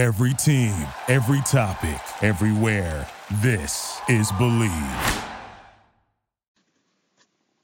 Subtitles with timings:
[0.00, 0.74] Every team,
[1.08, 3.06] every topic, everywhere.
[3.42, 5.24] This is Believe.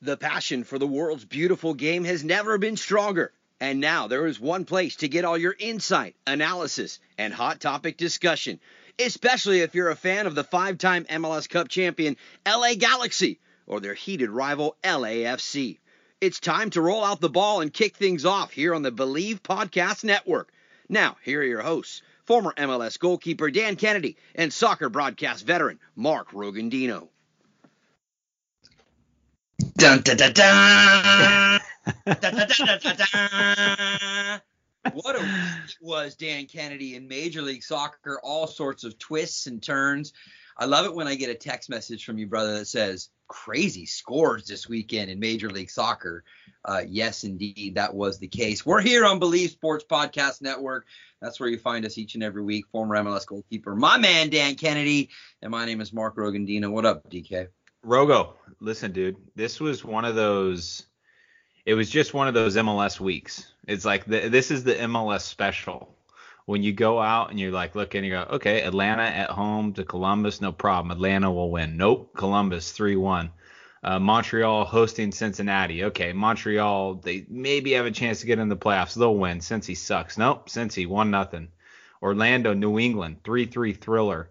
[0.03, 3.33] The passion for the world's beautiful game has never been stronger.
[3.59, 7.97] And now there is one place to get all your insight, analysis, and hot topic
[7.97, 8.61] discussion,
[8.99, 13.81] especially if you're a fan of the five time MLS Cup champion LA Galaxy or
[13.81, 15.79] their heated rival LAFC.
[16.21, 19.43] It's time to roll out the ball and kick things off here on the Believe
[19.43, 20.53] Podcast Network.
[20.91, 26.33] Now, here are your hosts, former MLS goalkeeper Dan Kennedy and soccer broadcast veteran Mark
[26.33, 27.09] Rogondino.
[29.79, 31.61] Dun, dun, dun, dun.
[34.93, 38.21] What a week was, Dan Kennedy, in Major League Soccer.
[38.23, 40.13] All sorts of twists and turns.
[40.59, 43.87] I love it when I get a text message from you, brother, that says, crazy
[43.87, 46.25] scores this weekend in Major League Soccer.
[46.65, 48.67] Uh, yes, indeed, that was the case.
[48.67, 50.87] We're here on Believe Sports Podcast Network.
[51.21, 52.67] That's where you find us each and every week.
[52.73, 55.11] Former MLS goalkeeper, my man, Dan Kennedy.
[55.43, 56.71] And my name is Mark Rogondino.
[56.71, 57.49] What up, DK?
[57.85, 60.87] Rogo, listen, dude, this was one of those.
[61.65, 63.53] It was just one of those MLS weeks.
[63.67, 65.96] It's like the, this is the MLS special.
[66.47, 69.73] When you go out and you're like, looking, and you go, okay, Atlanta at home
[69.75, 70.93] to Columbus, no problem.
[70.93, 71.77] Atlanta will win.
[71.77, 73.31] Nope, Columbus 3 1.
[73.83, 75.85] Uh, Montreal hosting Cincinnati.
[75.85, 78.95] Okay, Montreal, they maybe have a chance to get in the playoffs.
[78.95, 79.41] They'll win.
[79.41, 80.17] Cincy sucks.
[80.17, 81.49] Nope, Cincy, 1 nothing.
[82.03, 84.31] Orlando, New England, 3 3 thriller.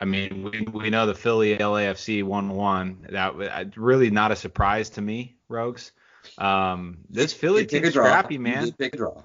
[0.00, 3.06] I mean, we, we know the Philly LAFC 1 1.
[3.10, 5.92] That really not a surprise to me, Rogues.
[6.36, 8.72] Um, this Philly team's scrappy, man.
[8.72, 9.22] Pick a draw.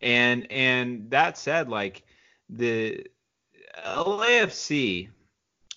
[0.00, 2.04] And and that said, like
[2.48, 3.06] the
[3.84, 5.08] LAFC,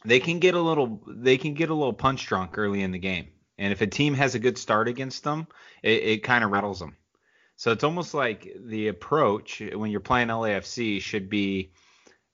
[0.05, 2.99] they can get a little they can get a little punch drunk early in the
[2.99, 3.27] game.
[3.57, 5.47] And if a team has a good start against them,
[5.83, 6.97] it, it kind of rattles them.
[7.57, 11.71] So it's almost like the approach when you're playing LAFC should be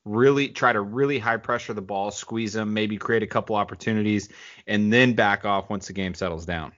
[0.05, 4.29] really try to really high pressure the ball, squeeze them, maybe create a couple opportunities,
[4.67, 6.71] and then back off once the game settles down.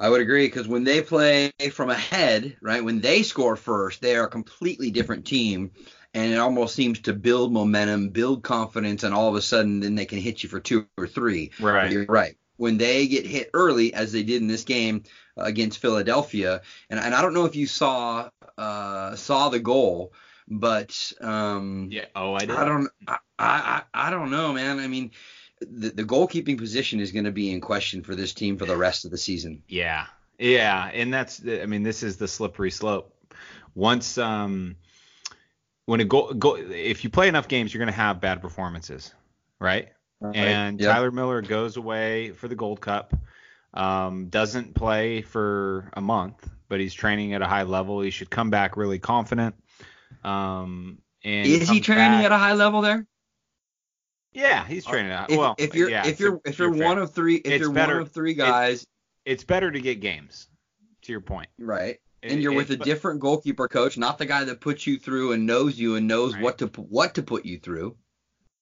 [0.00, 4.16] I would agree because when they play from ahead, right, when they score first, they
[4.16, 5.70] are a completely different team.
[6.14, 9.96] And it almost seems to build momentum, build confidence, and all of a sudden, then
[9.96, 11.50] they can hit you for two or three.
[11.58, 11.90] Right.
[11.90, 12.36] You're right.
[12.56, 15.02] When they get hit early, as they did in this game
[15.36, 20.12] against Philadelphia, and, and I don't know if you saw uh, saw the goal,
[20.46, 22.50] but um, yeah, oh, I did.
[22.50, 24.78] I don't, I, I, I don't know, man.
[24.78, 25.10] I mean,
[25.60, 28.76] the, the goalkeeping position is going to be in question for this team for the
[28.76, 29.62] rest of the season.
[29.68, 30.06] Yeah,
[30.38, 33.14] yeah, and that's, I mean, this is the slippery slope.
[33.74, 34.76] Once, um,
[35.86, 39.12] when a goal, go, if you play enough games, you're going to have bad performances,
[39.60, 39.88] right?
[40.20, 40.36] right.
[40.36, 40.92] And yep.
[40.92, 43.14] Tyler Miller goes away for the Gold Cup.
[43.74, 48.00] Um, doesn't play for a month, but he's training at a high level.
[48.00, 49.56] He should come back really confident.
[50.22, 53.06] Um, and is he training back, at a high level there?
[54.34, 55.30] Yeah, he's training out.
[55.30, 57.60] If, well, if you're yeah, if you're if you're, you're one of three if it's
[57.60, 58.86] you're better, one of three guys, it's,
[59.24, 60.48] it's, better to get games.
[61.02, 61.98] To your point, right?
[62.22, 65.46] And you're with a different goalkeeper coach, not the guy that puts you through and
[65.46, 66.42] knows you and knows right.
[66.42, 67.96] what to what to put you through.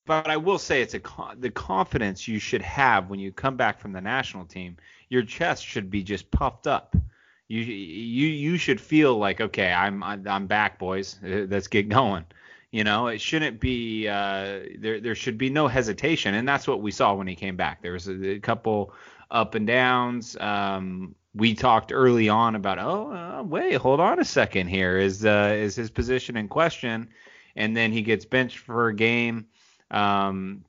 [0.05, 1.01] But I will say it's a
[1.39, 4.77] the confidence you should have when you come back from the national team.
[5.09, 6.97] Your chest should be just puffed up.
[7.49, 11.19] You you you should feel like okay, I'm I'm back, boys.
[11.25, 12.25] Uh, let's get going.
[12.73, 14.99] You know, it shouldn't be uh, there.
[14.99, 17.83] There should be no hesitation, and that's what we saw when he came back.
[17.83, 18.95] There was a, a couple
[19.31, 20.39] up and downs.
[20.41, 24.99] Um, we talked early on about, oh, uh, wait, hold on a second here.
[24.99, 27.11] Is uh, is his position in question?
[27.57, 29.47] And then he gets benched for a game.
[29.91, 30.65] Um,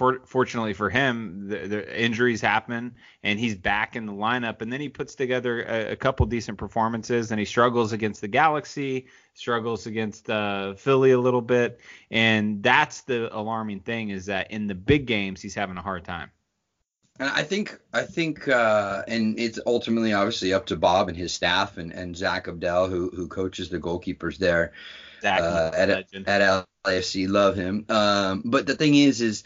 [0.00, 4.62] for, fortunately for him, the, the, injuries happen and he's back in the lineup.
[4.62, 8.28] And then he puts together a, a, couple decent performances and he struggles against the
[8.28, 11.80] Galaxy, struggles against uh, Philly a little bit.
[12.10, 16.06] And that's the alarming thing is that in the big games, he's having a hard
[16.06, 16.30] time.
[17.18, 21.34] And I think I think uh, and it's ultimately obviously up to Bob and his
[21.34, 24.72] staff and, and Zak Abdel who who coaches the goalkeepers there
[25.20, 26.06] Zach, uh, at at
[26.86, 27.28] LAFC.
[27.28, 27.84] Love him.
[27.90, 29.44] Um, but the thing is is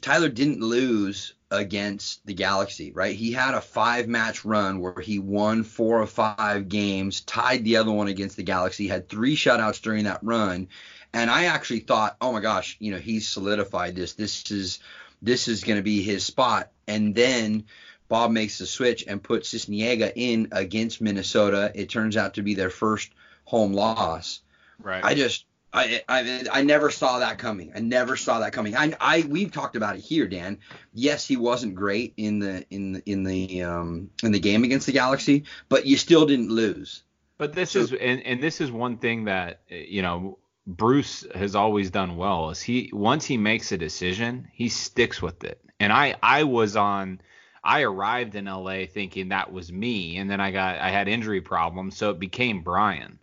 [0.00, 3.14] Tyler didn't lose against the Galaxy, right?
[3.14, 7.76] He had a five match run where he won four or five games, tied the
[7.76, 10.68] other one against the Galaxy, had three shutouts during that run.
[11.12, 14.14] And I actually thought, oh my gosh, you know, he's solidified this.
[14.14, 14.78] This is
[15.20, 16.72] this is going to be his spot.
[16.88, 17.66] And then
[18.08, 21.70] Bob makes the switch and puts Sisniega in against Minnesota.
[21.74, 23.12] It turns out to be their first
[23.44, 24.40] home loss.
[24.78, 25.04] Right.
[25.04, 27.72] I just I, I I never saw that coming.
[27.74, 28.76] I never saw that coming.
[28.76, 30.58] I I we've talked about it here, Dan.
[30.92, 34.86] Yes, he wasn't great in the in the in the um in the game against
[34.86, 37.02] the Galaxy, but you still didn't lose.
[37.38, 41.54] But this so, is and, and this is one thing that you know Bruce has
[41.54, 45.60] always done well is he once he makes a decision, he sticks with it.
[45.80, 47.20] And I I was on
[47.64, 51.40] I arrived in LA thinking that was me and then I got I had injury
[51.40, 53.18] problems, so it became Brian.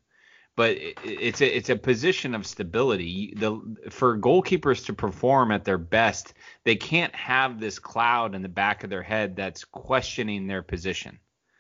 [0.60, 0.76] But
[1.06, 3.34] it's a it's a position of stability.
[3.38, 3.62] The
[3.92, 6.34] for goalkeepers to perform at their best,
[6.66, 11.18] they can't have this cloud in the back of their head that's questioning their position.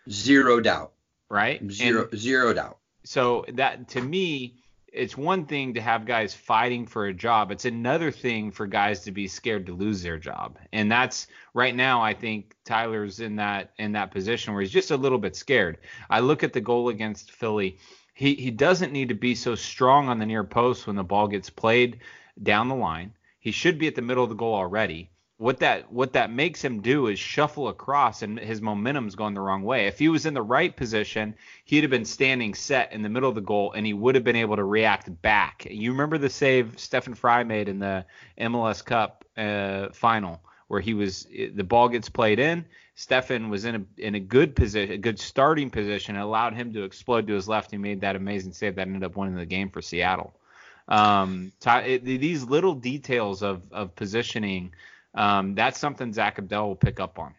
[0.09, 0.91] Zero doubt.
[1.29, 1.61] Right?
[1.71, 2.77] Zero And zero doubt.
[3.05, 4.55] so that to me
[4.91, 9.01] it's one thing to have guys fighting for a job it's another thing for guys
[9.05, 13.35] to be scared to lose their job and that's right now i think tyler's in
[13.35, 15.77] that in that position where he's just a little bit scared
[16.09, 17.77] i look at the goal against philly
[18.19, 21.29] he he doesn't need to be so strong on the near post when the ball
[21.29, 21.99] gets played
[22.43, 25.89] down the line he should be at the middle of the goal already what that
[25.89, 29.87] what that makes him do is shuffle across and his momentum's going the wrong way.
[29.87, 31.33] If he was in the right position,
[31.63, 34.25] he'd have been standing set in the middle of the goal and he would have
[34.25, 35.65] been able to react back.
[35.71, 38.05] You remember the save Stefan Frei made in the
[38.37, 42.63] MLS Cup uh, final where he was the ball gets played in,
[42.95, 46.71] Stefan was in a in a good position, a good starting position, and allowed him
[46.73, 47.71] to explode to his left.
[47.71, 50.33] He made that amazing save that ended up winning the game for Seattle.
[50.87, 54.71] Um, it, these little details of of positioning
[55.13, 57.33] um, that's something Zak Abdel will pick up on.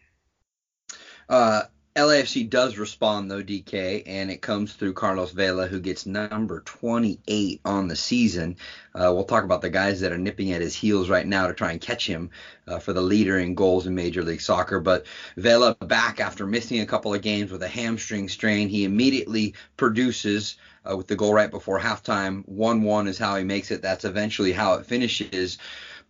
[1.29, 1.63] Uh,
[1.97, 7.61] LAFC does respond though, DK, and it comes through Carlos Vela, who gets number 28
[7.65, 8.57] on the season.
[8.95, 11.53] Uh, we'll talk about the guys that are nipping at his heels right now to
[11.53, 12.31] try and catch him
[12.69, 14.79] uh, for the leader in goals in Major League Soccer.
[14.79, 15.05] But
[15.37, 18.69] Vela back after missing a couple of games with a hamstring strain.
[18.69, 20.59] He immediately produces
[20.89, 22.49] uh, with the goal right before halftime.
[22.49, 23.83] 1-1 is how he makes it.
[23.83, 25.59] That's eventually how it finishes.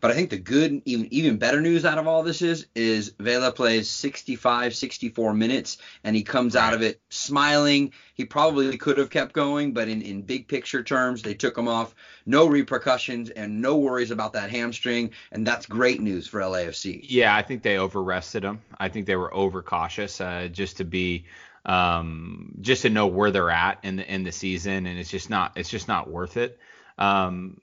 [0.01, 3.13] But I think the good, even even better news out of all this is, is
[3.19, 7.93] Vela plays 65, 64 minutes, and he comes out of it smiling.
[8.15, 11.69] He probably could have kept going, but in, in big picture terms, they took him
[11.69, 11.95] off.
[12.25, 17.05] No repercussions and no worries about that hamstring, and that's great news for LAFC.
[17.09, 18.61] Yeah, I think they over rested him.
[18.79, 21.27] I think they were overcautious uh, just to be
[21.65, 25.29] um, just to know where they're at in the in the season, and it's just
[25.29, 26.59] not it's just not worth it.
[26.99, 27.61] Um,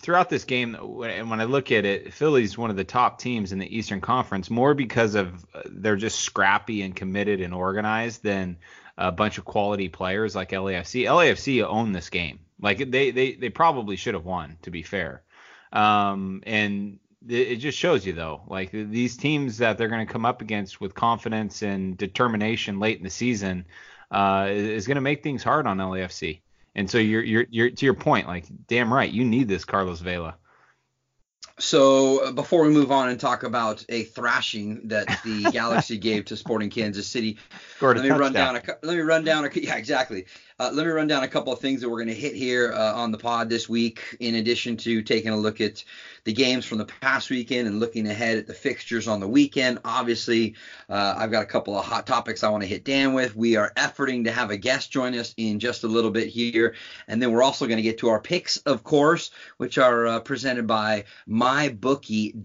[0.00, 3.52] throughout this game, and when I look at it, Philly's one of the top teams
[3.52, 8.22] in the Eastern Conference, more because of uh, they're just scrappy and committed and organized
[8.22, 8.56] than
[8.96, 11.04] a bunch of quality players like LAFC.
[11.04, 12.40] LAFC own this game.
[12.60, 15.22] Like they they they probably should have won, to be fair.
[15.72, 20.24] Um, and it just shows you though, like these teams that they're going to come
[20.24, 23.66] up against with confidence and determination late in the season
[24.10, 26.40] uh, is going to make things hard on LAFC.
[26.78, 29.98] And so you're you're you're to your point, like damn right, you need this Carlos
[29.98, 30.36] Vela.
[31.58, 36.26] So uh, before we move on and talk about a thrashing that the Galaxy gave
[36.26, 37.36] to Sporting Kansas City,
[37.82, 40.26] let me run down a let me run down a yeah exactly.
[40.60, 42.72] Uh, let me run down a couple of things that we're going to hit here
[42.72, 44.16] uh, on the pod this week.
[44.18, 45.84] In addition to taking a look at
[46.24, 49.78] the games from the past weekend and looking ahead at the fixtures on the weekend,
[49.84, 50.56] obviously
[50.88, 53.36] uh, I've got a couple of hot topics I want to hit Dan with.
[53.36, 56.74] We are efforting to have a guest join us in just a little bit here,
[57.06, 60.18] and then we're also going to get to our picks, of course, which are uh,
[60.20, 62.38] presented by mybookie.ag.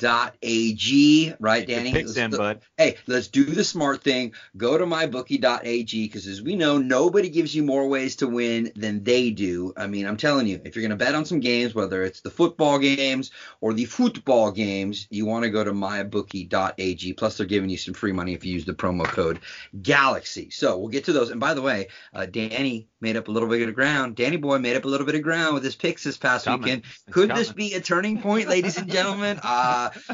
[1.39, 1.89] Right, Danny?
[1.89, 2.61] your picks Let's- in, bud.
[2.77, 4.33] hey, let's do the smart thing.
[4.55, 9.03] Go to mybookie.ag because as we know, nobody gives you more ways to win than
[9.03, 9.73] they do.
[9.77, 12.21] I mean, I'm telling you, if you're going to bet on some games, whether it's
[12.21, 13.31] the football games
[13.61, 17.13] or the football games, you want to go to mybookie.ag.
[17.13, 19.39] Plus, they're giving you some free money if you use the promo code
[19.81, 20.49] Galaxy.
[20.49, 21.29] So we'll get to those.
[21.31, 24.15] And by the way, uh, Danny made up a little bit of ground.
[24.15, 26.61] Danny boy made up a little bit of ground with his picks this past Coming.
[26.63, 26.83] weekend.
[27.07, 29.39] It's Could this be a turning point, ladies and gentlemen?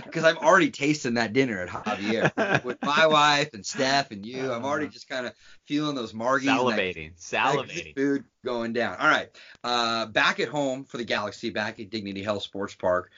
[0.10, 4.52] Because I'm already tasting that dinner at Javier with my wife and Steph and you.
[4.52, 5.34] I'm already just kind of
[5.68, 6.48] feeling those margies.
[6.48, 6.80] and that-
[7.18, 8.98] Salivating, food going down.
[8.98, 9.30] All right.
[9.64, 13.12] Uh, back at home for the Galaxy, back at Dignity Health Sports Park.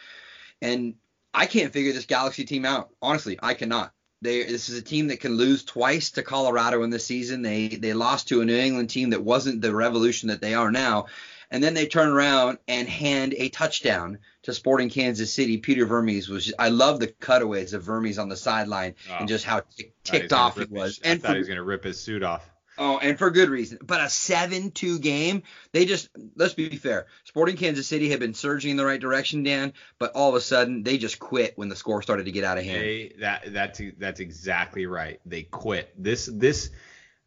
[0.62, 0.96] And
[1.34, 2.90] I can't figure this Galaxy team out.
[3.02, 3.94] Honestly, I cannot.
[4.24, 7.42] They, this is a team that can lose twice to Colorado in the season.
[7.42, 10.72] They they lost to a New England team that wasn't the revolution that they are
[10.72, 11.08] now.
[11.50, 15.58] And then they turn around and hand a touchdown to Sporting Kansas City.
[15.58, 19.16] Peter Vermes was I love the cutaways of Vermes on the sideline Oh.
[19.20, 21.00] and just how tick, Thought he was ticked off he his- was.
[21.04, 22.48] I And thought for he was going to rip his suit off.
[22.78, 23.80] Oh, and for good reason.
[23.82, 27.08] But a 7 2 game, they just, let's be fair.
[27.26, 30.42] Sporting Kansas City had been surging in the right direction, Dan, but all of a
[30.42, 32.82] sudden they just quit when the score started to get out of hand.
[32.82, 35.20] They, that that's that's exactly right.
[35.26, 35.94] They quit.
[35.98, 36.72] This this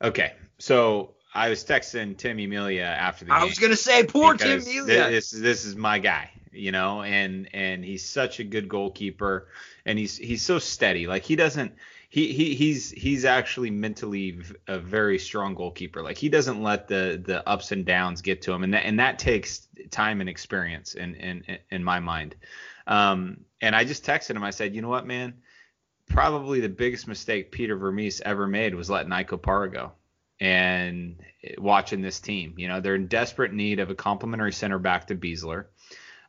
[0.03, 0.33] okay.
[0.59, 3.41] So I was texting Tim Melia after the game.
[3.41, 5.11] I was going to say, poor Tim Melia.
[5.11, 9.49] This this is my guy, you know, and and he's such a good goalkeeper,
[9.85, 11.07] and he's he's so steady.
[11.07, 11.75] Like he doesn't
[12.15, 16.01] he, he he's he's actually mentally a very strong goalkeeper.
[16.01, 19.01] Like he doesn't let the the ups and downs get to him, and that and
[19.01, 22.37] that takes time and experience in in in my mind.
[22.87, 24.45] Um, and I just texted him.
[24.45, 25.35] I said, you know what, man,
[26.07, 29.91] probably the biggest mistake Peter Vermes ever made was letting Ike Opara go
[30.39, 31.21] and
[31.59, 32.55] watching this team.
[32.59, 35.65] You know, they're in desperate need of a complementary center back to Besler.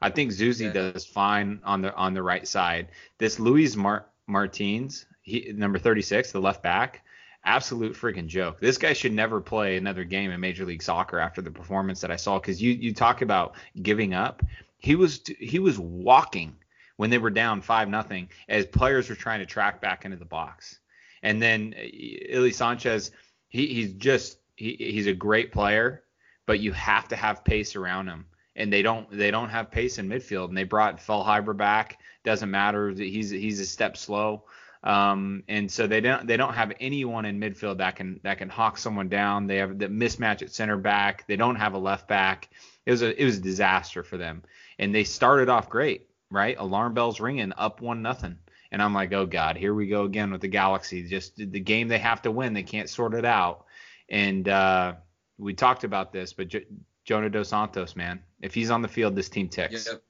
[0.02, 0.92] I think Zusi yeah.
[0.92, 2.88] does fine on the on the right side.
[3.20, 7.04] This Luis Mar- Martins, he, number 36, the left back,
[7.44, 8.60] absolute freaking joke.
[8.60, 12.12] This guy should never play another game in Major League Soccer after the performance that
[12.12, 12.40] I saw.
[12.40, 14.44] Because you you talk about giving up,
[14.78, 16.56] he was he was walking
[16.98, 20.26] when they were down five nothing as players were trying to track back into the
[20.26, 20.80] box.
[21.24, 23.12] And then uh, Ilie Sanchez,
[23.50, 26.04] he, he's just he, he's a great player,
[26.46, 28.28] but you have to have pace around him.
[28.56, 30.50] And they don't they don't have pace in midfield.
[30.50, 32.00] And they brought Feilhaber back.
[32.24, 32.92] Doesn't matter.
[32.92, 34.44] He's he's a step slow.
[34.86, 38.50] Um, and so they don't they don't have anyone in midfield that can that can
[38.50, 39.48] hawk someone down.
[39.48, 41.26] They have the mismatch at center back.
[41.28, 42.50] They don't have a left back.
[42.86, 44.44] It was a it was a disaster for them.
[44.78, 46.56] And they started off great, right?
[46.60, 48.38] Alarm bells ringing, up one nothing.
[48.72, 51.08] And I'm like, oh god, here we go again with the Galaxy.
[51.08, 53.66] Just the game they have to win, they can't sort it out.
[54.08, 54.94] And uh,
[55.40, 56.68] we talked about this, but J-
[57.06, 59.88] Jonah Dos Santos, man, if he's on the field, this team ticks.
[59.88, 60.04] Yep.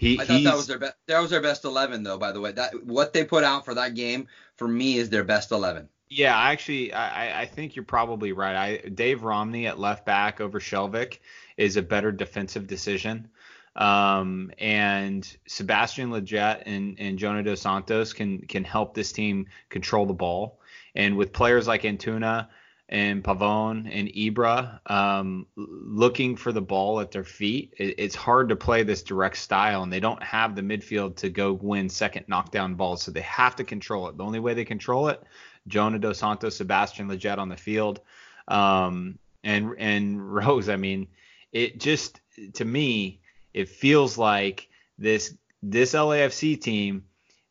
[0.00, 0.94] He, I thought that was their best.
[1.08, 2.16] That was their best eleven, though.
[2.16, 5.24] By the way, that what they put out for that game for me is their
[5.24, 5.90] best eleven.
[6.08, 8.56] Yeah, I actually, I, I think you're probably right.
[8.56, 11.18] I, Dave Romney at left back over Skjelvik
[11.58, 13.28] is a better defensive decision.
[13.76, 20.06] Um, and Sebastian Lletget and, and Jonah Dos Santos can can help this team control
[20.06, 20.58] the ball.
[20.94, 22.48] And with players like Antuna
[22.90, 27.72] and Pavone and Ibra um, looking for the ball at their feet.
[27.78, 31.30] It, it's hard to play this direct style, and they don't have the midfield to
[31.30, 34.16] go win second knockdown balls, so they have to control it.
[34.16, 35.22] The only way they control it,
[35.68, 38.00] Jonah Dos Santos, Sebastian Lletget on the field,
[38.48, 40.68] um, and and Rose.
[40.68, 41.06] I mean,
[41.52, 42.20] it just
[42.54, 43.20] to me,
[43.54, 44.68] it feels like
[44.98, 45.32] this
[45.62, 47.04] this LAFC team,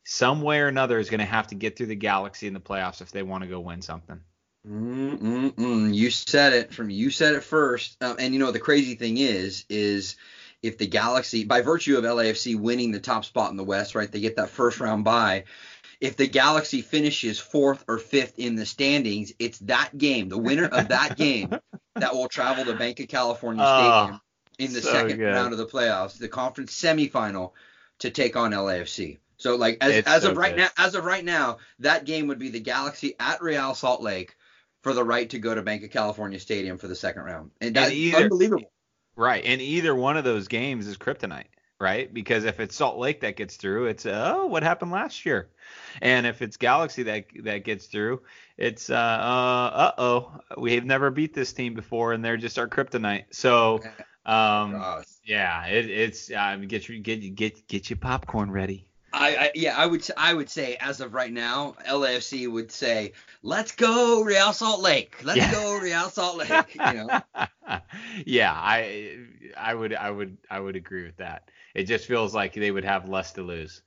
[0.04, 2.60] some way or another, is going to have to get through the Galaxy in the
[2.60, 4.20] playoffs if they want to go win something.
[4.68, 5.94] Mm-mm-mm.
[5.94, 7.96] You said it from you said it first.
[8.02, 10.16] Um, and you know the crazy thing is is
[10.62, 14.10] if the Galaxy by virtue of LAFC winning the top spot in the West, right?
[14.10, 15.44] They get that first round bye.
[16.00, 20.64] If the Galaxy finishes fourth or fifth in the standings, it's that game, the winner
[20.66, 21.54] of that game,
[21.94, 24.20] that will travel to Banc of California ah, Stadium
[24.58, 25.32] in the so second good.
[25.32, 27.52] round of the playoffs, the conference semifinal,
[27.98, 29.18] to take on LAFC.
[29.36, 30.62] So like as, as so of right good.
[30.62, 34.36] now, as of right now, that game would be the Galaxy at Real Salt Lake
[34.82, 37.50] for the right to go to Banc of California Stadium for the second round.
[37.60, 38.72] And that's either, unbelievable.
[39.16, 39.44] Right.
[39.44, 42.12] And either one of those games is kryptonite, right?
[42.12, 45.50] Because if it's Salt Lake that gets through, it's oh, what happened last year?
[46.00, 48.22] And if it's Galaxy that that gets through,
[48.56, 52.68] it's uh uh oh, we have never beat this team before and they're just our
[52.68, 53.24] kryptonite.
[53.32, 53.80] So
[54.24, 58.89] um yeah, it, it's um, get your get get get your popcorn ready.
[59.12, 63.12] I, I, yeah, I would I would say as of right now, LAFC would say,
[63.42, 65.16] "Let's go Real Salt Lake.
[65.24, 65.52] Let's yeah.
[65.52, 67.20] go Real Salt Lake." You know.
[68.24, 69.18] yeah, I
[69.56, 71.50] I would I would I would agree with that.
[71.74, 73.82] It just feels like they would have less to lose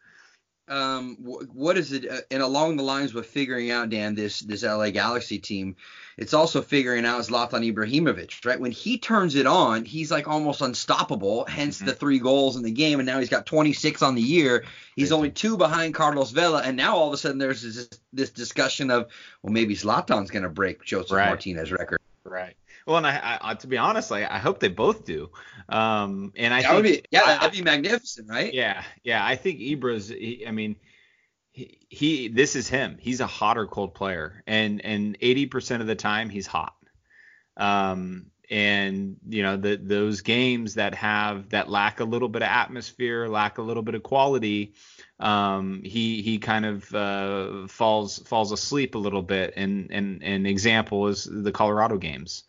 [0.68, 2.10] um, what is it?
[2.10, 5.76] Uh, and along the lines with figuring out, Dan, this this LA Galaxy team,
[6.18, 8.60] it's also figuring out Zlatan Ibrahimovic, right?
[8.60, 11.46] When he turns it on, he's like almost unstoppable.
[11.46, 11.88] Hence mm-hmm.
[11.88, 14.64] the three goals in the game, and now he's got 26 on the year.
[14.96, 18.30] He's only two behind Carlos Vela, and now all of a sudden there's this, this
[18.30, 19.10] discussion of,
[19.42, 21.28] well, maybe Zlatan's going to break Josef right.
[21.28, 22.00] Martinez record.
[22.24, 22.56] Right.
[22.86, 25.30] Well, and I, I, to be honest, like, I hope they both do.
[25.70, 28.54] Um, and I that think, would be, yeah, that'd be magnificent, right?
[28.54, 29.26] Yeah, yeah.
[29.26, 30.10] I think Ibra's.
[30.10, 30.76] He, I mean,
[31.52, 32.98] he, he, this is him.
[33.00, 36.76] He's a hot or cold player, and and 80% of the time he's hot.
[37.56, 42.50] Um, and you know the those games that have that lack a little bit of
[42.50, 44.74] atmosphere, lack a little bit of quality.
[45.20, 49.54] Um, he he kind of uh, falls falls asleep a little bit.
[49.56, 52.44] And and an example is the Colorado games.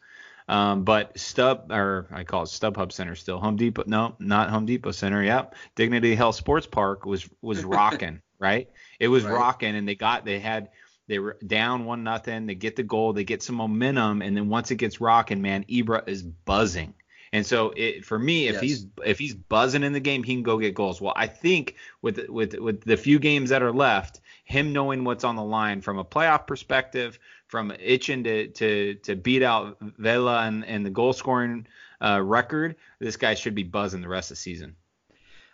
[0.47, 3.39] Um, but Stub or I call it StubHub Center still.
[3.39, 5.23] Home Depot, no, not Home Depot Center.
[5.23, 8.69] Yep, Dignity Health Sports Park was was rocking, right?
[9.01, 9.33] It was right.
[9.33, 10.69] rocking, and they got they had
[11.07, 12.47] they were down one nothing.
[12.47, 15.65] They get the goal, they get some momentum, and then once it gets rocking, man,
[15.65, 16.95] Ibra is buzzing.
[17.33, 18.63] And so it, for me, if yes.
[18.63, 21.01] he's if he's buzzing in the game, he can go get goals.
[21.01, 25.25] Well, I think with with with the few games that are left, him knowing what's
[25.25, 30.43] on the line from a playoff perspective, from itching to to to beat out Vela
[30.43, 31.67] and, and the goal scoring
[32.01, 34.77] uh, record, this guy should be buzzing the rest of the season.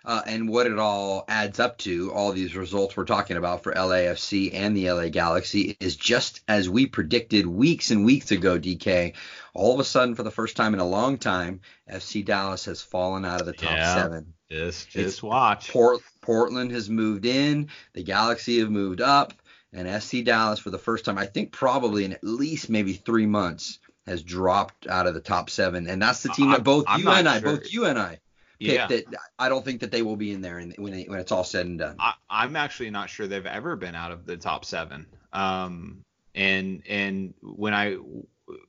[0.07, 3.73] uh, and what it all adds up to, all these results we're talking about for
[3.75, 9.13] LAFC and the LA Galaxy, is just as we predicted weeks and weeks ago, DK.
[9.53, 12.81] All of a sudden, for the first time in a long time, FC Dallas has
[12.81, 13.95] fallen out of the top Yeah.
[13.95, 14.33] seven.
[14.51, 15.71] Just It's just watch.
[15.71, 19.35] Port, Portland has moved in, the Galaxy have moved up,
[19.73, 23.27] and FC Dallas, for the first time, I think probably in at least maybe three
[23.27, 25.87] months, has dropped out of the top seven.
[25.87, 27.57] And that's the team that both I'm you and I, sure.
[27.57, 28.19] both you and I
[28.59, 28.87] picked Yeah.
[28.89, 29.05] that
[29.39, 31.67] I don't think that they will be in there when, it, when it's all said
[31.67, 31.97] and done.
[32.01, 35.07] I, I'm actually not sure they've ever been out of the top seven.
[35.33, 37.97] Um, and and when I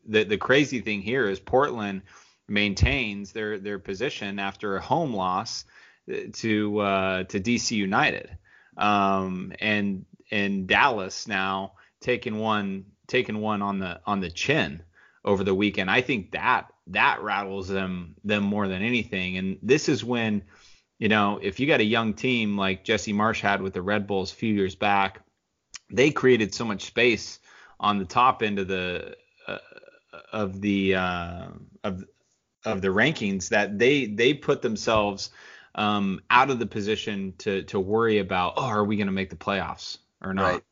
[0.05, 2.03] the the crazy thing here is Portland
[2.47, 5.65] maintains their their position after a home loss
[6.33, 8.37] to uh, to DC United.
[8.77, 14.83] Um, and and Dallas now taking one taking one on the on the chin
[15.23, 15.91] over the weekend.
[15.91, 19.37] I think that that rattles them them more than anything.
[19.37, 20.43] And this is when
[20.99, 24.05] you know, if you got a young team like Jesse Marsch had with the Red
[24.05, 25.21] Bulls a few years back,
[25.91, 27.39] they created so much space
[27.79, 29.15] on the top end of the
[29.47, 29.57] uh,
[30.31, 31.47] of the uh,
[31.83, 32.03] of
[32.65, 35.31] of the rankings that they they put themselves
[35.73, 39.29] um, out of the position to to worry about oh are we going to make
[39.29, 40.63] the playoffs or not Right.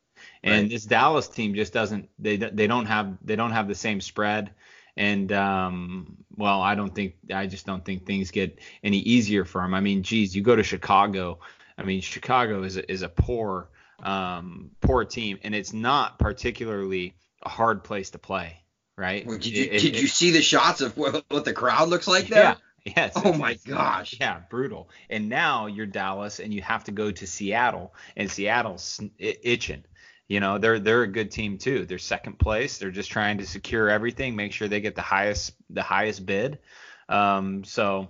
[0.43, 0.69] and Right.
[0.69, 4.51] this Dallas team just doesn't they they don't have they don't have the same spread
[4.97, 9.61] and um well I don't think I just don't think things get any easier for
[9.61, 11.39] them I mean geez you go to Chicago
[11.77, 13.69] I mean Chicago is a, is a poor
[14.03, 17.13] um poor team and it's not particularly
[17.43, 18.63] a hard place to play
[18.97, 21.89] right Well, did you It- it- you see the shots of what, what the crowd
[21.89, 22.43] looks like there?
[22.43, 22.55] yeah
[22.95, 24.15] yes Oh my gosh.
[24.19, 24.89] yeah, brutal.
[25.09, 29.83] And now you're Dallas, and you have to go to Seattle, and Seattle's itching.
[30.27, 31.85] You know, they're they're a good team too.
[31.85, 32.77] They're second place.
[32.77, 36.59] They're just trying to secure everything, make sure they get the highest the highest bid.
[37.07, 38.09] Um, so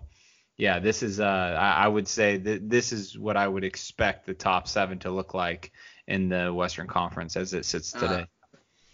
[0.58, 4.26] yeah, this is uh, I, I would say that this is what I would expect
[4.26, 5.72] the top seven to look like
[6.08, 8.26] in the Western Conference as it sits Uh, today.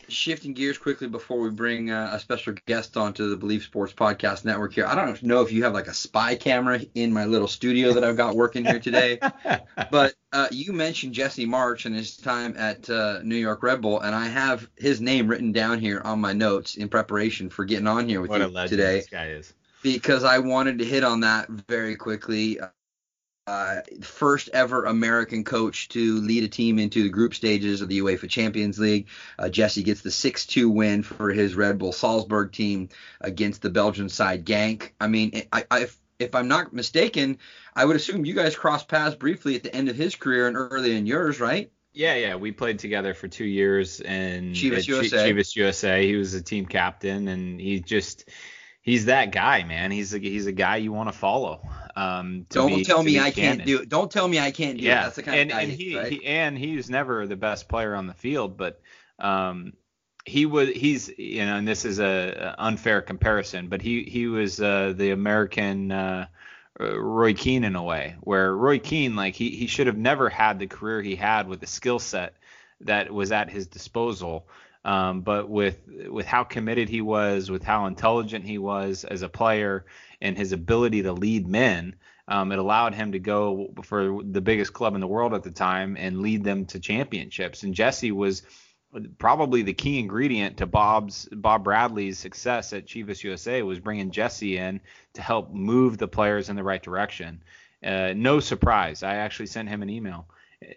[0.07, 4.45] Shifting gears quickly before we bring uh, a special guest onto the Believe Sports Podcast
[4.45, 4.85] Network here.
[4.85, 8.03] I don't know if you have like a spy camera in my little studio that
[8.03, 9.19] I've got working here today,
[9.91, 13.99] but uh, you mentioned Jesse Marsch and his time at uh, New York Red Bull,
[14.01, 17.87] and I have his name written down here on my notes in preparation for getting
[17.87, 19.53] on here with what you legend today this guy is.
[19.81, 22.59] because I wanted to hit on that very quickly.
[23.47, 27.99] Uh, first ever American coach to lead a team into the group stages of the
[27.99, 29.07] UEFA Champions League.
[29.37, 32.89] Uh, Jesse gets the 6-2 win for his Red Bull Salzburg team
[33.21, 34.93] against the Belgian side Genk.
[34.99, 37.37] I mean, I, I, if, if I'm not mistaken,
[37.75, 40.57] I would assume you guys crossed paths briefly at the end of his career and
[40.57, 41.71] early in yours, right?
[41.93, 45.31] Yeah, yeah, we played together for two years and Chivas USA.
[45.31, 46.05] Chivas USA.
[46.05, 48.27] He was a team captain, and he just
[48.85, 49.91] he's that guy, man.
[49.91, 51.67] He's a, he's a guy you want to follow.
[51.97, 53.89] Um, to Don't be- tell me I can't do it.
[53.89, 54.87] Don't tell me I can't do it.
[54.87, 56.11] Yeah, That's the kind and of guy and he he, right?
[56.11, 58.79] he and he's never the best player on the field, but
[59.19, 59.73] um,
[60.25, 64.27] he was he's you know, and this is a, a unfair comparison, but he he
[64.27, 65.91] was uh, the American.
[65.91, 66.27] Uh,
[66.77, 70.27] uh, Roy Keane in a way, where Roy Keane, like he, he should have never
[70.27, 72.33] had the career he had with the skill set
[72.81, 74.45] that was at his disposal.
[74.85, 79.29] Um, but with with how committed he was, with how intelligent he was as a
[79.29, 79.85] player,
[80.21, 81.95] and his ability to lead men,
[82.27, 85.51] um, it allowed him to go for the biggest club in the world at the
[85.51, 87.63] time and lead them to championships.
[87.63, 88.43] And Jesse was
[89.17, 94.57] probably the key ingredient to Bob's Bob Bradley's success at Chivas USA was bringing Jesse
[94.57, 94.79] in
[95.15, 97.43] to help move the players in the right direction.
[97.83, 99.01] Uh, no surprise.
[99.01, 100.27] I actually sent him an email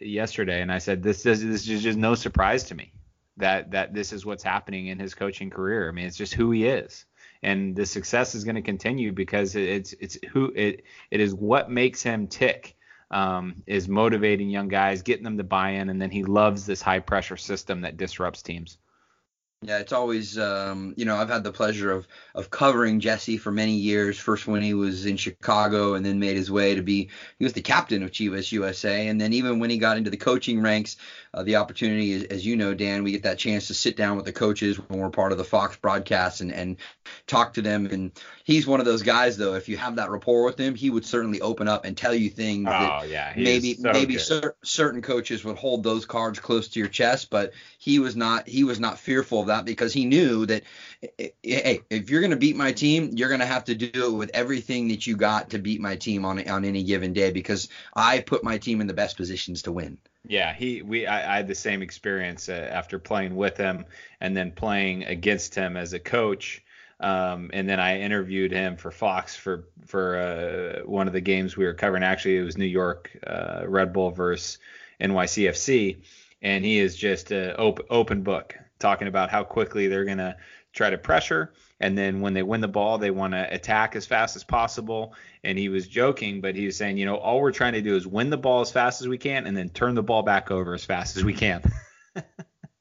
[0.01, 2.93] yesterday and I said this is this is just no surprise to me
[3.39, 5.89] that that this is what's happening in his coaching career.
[5.89, 7.05] I mean, it's just who he is.
[7.43, 11.35] And the success is going to continue because it- it's it's who it it is
[11.35, 12.77] what makes him tick
[13.11, 16.83] um, is motivating young guys, getting them to buy in, and then he loves this
[16.83, 18.79] high pressure system that disrupts teams.
[19.63, 23.51] Yeah, it's always um, you know, I've had the pleasure of of covering Jesse for
[23.51, 24.17] many years.
[24.17, 27.55] First when he was in Chicago and then made his way to be he was
[27.55, 30.97] the captain of Chivas USA and then even when he got into the coaching ranks,
[31.35, 34.17] uh, the opportunity as, as you know, Dan, we get that chance to sit down
[34.17, 36.77] with the coaches when we're part of the Fox broadcast and and
[37.27, 38.13] talk to them and
[38.49, 41.05] he's one of those guys though, if you have that rapport with him, he would
[41.05, 45.45] certainly open up and tell you things that Oh yeah, maybe maybe cer- certain coaches
[45.45, 48.99] would hold those cards close to your chest, but he was not he was not
[48.99, 50.63] fearful of that because he knew that
[51.03, 53.75] eh, eh, hey, if you're going to beat my team, you're going to have to
[53.75, 57.13] do it with everything that you got to beat my team on on any given
[57.13, 59.99] day because I put my team in the best positions to win.
[60.27, 63.85] Yeah, he we I, I had the same experience uh, after playing with him
[64.23, 66.63] and then playing against him as a coach.
[67.01, 71.57] Um, and then I interviewed him for Fox for for uh, one of the games
[71.57, 72.03] we were covering.
[72.03, 74.59] Actually, it was New York uh, Red Bull versus
[75.01, 75.99] NYCFC,
[76.43, 80.37] and he is just an open open book talking about how quickly they're gonna
[80.73, 84.05] try to pressure, and then when they win the ball, they want to attack as
[84.05, 85.15] fast as possible.
[85.45, 87.95] And he was joking, but he was saying, you know, all we're trying to do
[87.95, 90.51] is win the ball as fast as we can, and then turn the ball back
[90.51, 91.63] over as fast as we can.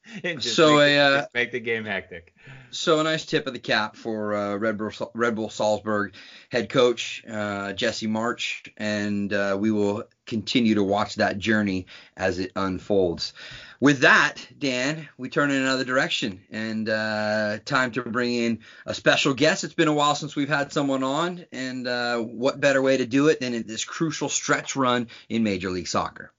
[0.40, 2.34] so make, a, uh, make the game hectic.
[2.70, 6.14] So a nice tip of the cap for uh, Red Bull Red Bull Salzburg
[6.50, 12.38] head coach uh, Jesse Marsch, and uh, we will continue to watch that journey as
[12.38, 13.32] it unfolds.
[13.80, 18.94] With that, Dan, we turn in another direction, and uh, time to bring in a
[18.94, 19.64] special guest.
[19.64, 23.06] It's been a while since we've had someone on, and uh, what better way to
[23.06, 26.32] do it than in this crucial stretch run in Major League Soccer?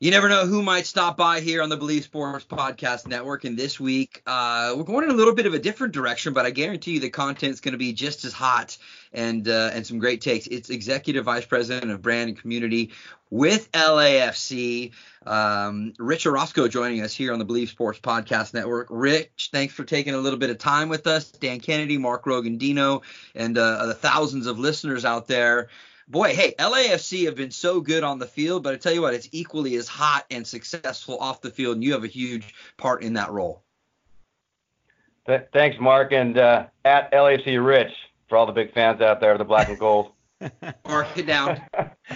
[0.00, 3.42] You never know who might stop by here on the Believe Sports Podcast Network.
[3.42, 6.46] And this week, uh, we're going in a little bit of a different direction, but
[6.46, 8.78] I guarantee you the content's going to be just as hot
[9.12, 10.46] and uh, and some great takes.
[10.46, 12.92] It's Executive Vice President of Brand and Community
[13.28, 14.92] with LAFC,
[15.26, 18.86] um, Rich Orozco, joining us here on the Believe Sports Podcast Network.
[18.90, 21.32] Rich, thanks for taking a little bit of time with us.
[21.32, 23.02] Dan Kennedy, Mark Rogondino,
[23.34, 25.70] and uh, the thousands of listeners out there
[26.08, 29.14] boy, hey, LAFC have been so good on the field, but I tell you what,
[29.14, 33.02] it's equally as hot and successful off the field, and you have a huge part
[33.02, 33.62] in that role.
[35.26, 37.92] Th- thanks, Mark, and uh, at LAFC Rich
[38.28, 40.12] for all the big fans out there, the black and gold.
[40.86, 41.60] Mark it down.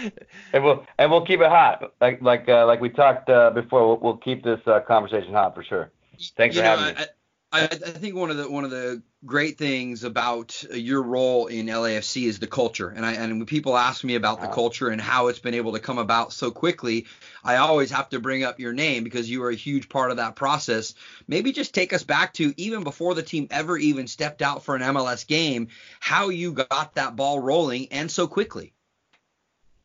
[0.52, 3.88] and we'll and we'll keep it hot, like like uh, like we talked uh, before.
[3.88, 5.90] We'll, we'll keep this uh, conversation hot for sure.
[6.36, 7.00] Thanks you for know, having me.
[7.02, 7.06] I,
[7.54, 12.24] I think one of the one of the great things about your role in LAFC
[12.24, 12.88] is the culture.
[12.88, 15.72] And I and when people ask me about the culture and how it's been able
[15.72, 17.06] to come about so quickly,
[17.44, 20.16] I always have to bring up your name because you are a huge part of
[20.16, 20.94] that process.
[21.28, 24.74] Maybe just take us back to even before the team ever even stepped out for
[24.74, 25.68] an MLS game,
[26.00, 28.72] how you got that ball rolling and so quickly.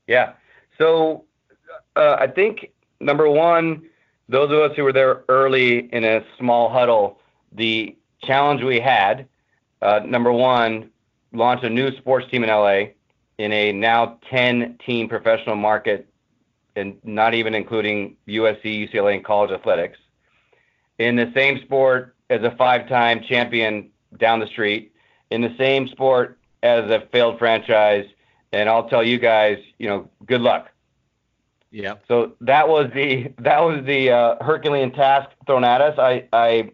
[0.07, 0.33] Yeah.
[0.77, 1.25] So
[1.97, 3.83] uh, I think number one,
[4.29, 7.19] those of us who were there early in a small huddle,
[7.51, 9.27] the challenge we had,
[9.81, 10.89] uh, number one,
[11.33, 12.87] launch a new sports team in LA
[13.37, 16.07] in a now 10 team professional market,
[16.75, 19.97] and not even including USC, UCLA, and college athletics.
[20.97, 24.93] In the same sport as a five time champion down the street,
[25.29, 28.05] in the same sport as a failed franchise.
[28.51, 30.69] And I'll tell you guys, you know, good luck.
[31.69, 31.95] Yeah.
[32.07, 35.99] So that was the that was the uh, Herculean task thrown at us.
[35.99, 36.71] I I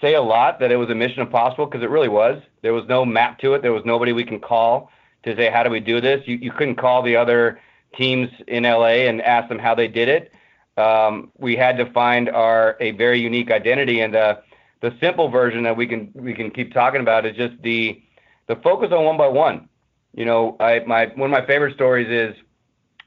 [0.00, 2.42] say a lot that it was a mission impossible because it really was.
[2.62, 3.62] There was no map to it.
[3.62, 4.90] There was nobody we can call
[5.24, 6.22] to say how do we do this.
[6.26, 7.60] You you couldn't call the other
[7.96, 10.32] teams in LA and ask them how they did it.
[10.76, 14.36] Um, we had to find our a very unique identity and uh,
[14.80, 18.02] the simple version that we can we can keep talking about is just the
[18.46, 19.68] the focus on one by one.
[20.14, 22.36] You know, I my one of my favorite stories is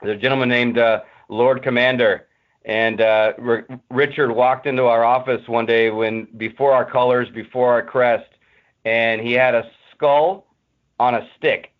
[0.02, 2.27] there's a gentleman named uh, Lord Commander
[2.68, 7.72] and uh, R- Richard walked into our office one day when before our colors, before
[7.72, 8.30] our crest,
[8.86, 10.46] and he had a skull
[11.00, 11.72] on a stick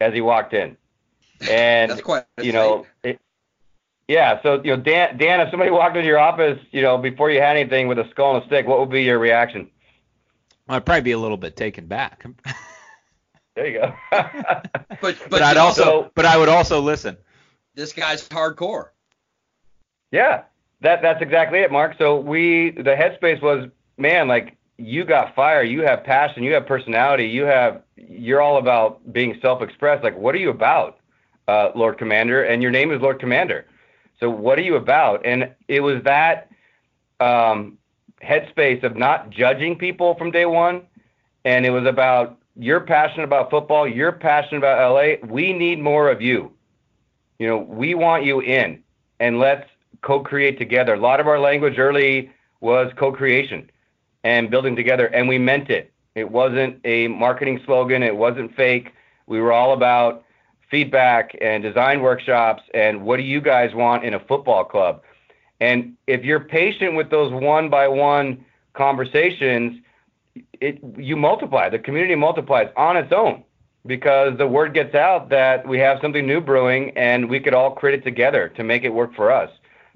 [0.00, 0.76] as he walked in.
[1.50, 3.18] And That's quite you know, it,
[4.08, 4.40] yeah.
[4.42, 7.40] So you know, Dan, Dan, if somebody walked into your office, you know, before you
[7.40, 9.70] had anything with a skull and a stick, what would be your reaction?
[10.68, 12.24] I'd probably be a little bit taken back.
[13.54, 13.94] There you go.
[14.10, 17.16] but but, but I'd also, also- but I would also listen.
[17.74, 18.88] this guy's hardcore.
[20.16, 20.44] Yeah,
[20.80, 21.94] that that's exactly it, Mark.
[21.98, 26.66] So we the headspace was, man, like you got fire, you have passion, you have
[26.66, 30.02] personality, you have you're all about being self-expressed.
[30.02, 31.00] Like, what are you about,
[31.48, 32.44] uh, Lord Commander?
[32.44, 33.66] And your name is Lord Commander.
[34.18, 35.20] So what are you about?
[35.26, 36.48] And it was that
[37.20, 37.76] um,
[38.22, 40.80] headspace of not judging people from day one,
[41.44, 45.26] and it was about you're passionate about football, you're passionate about LA.
[45.28, 46.52] We need more of you.
[47.38, 48.82] You know, we want you in,
[49.20, 49.68] and let's
[50.02, 50.94] co-create together.
[50.94, 52.30] A lot of our language early
[52.60, 53.70] was co-creation
[54.24, 55.92] and building together, and we meant it.
[56.14, 58.02] It wasn't a marketing slogan.
[58.02, 58.92] It wasn't fake.
[59.26, 60.24] We were all about
[60.70, 65.02] feedback and design workshops and what do you guys want in a football club?
[65.60, 69.80] And if you're patient with those one by one conversations,
[70.60, 71.68] it you multiply.
[71.68, 73.44] The community multiplies on its own
[73.86, 77.70] because the word gets out that we have something new brewing and we could all
[77.70, 79.50] create it together to make it work for us.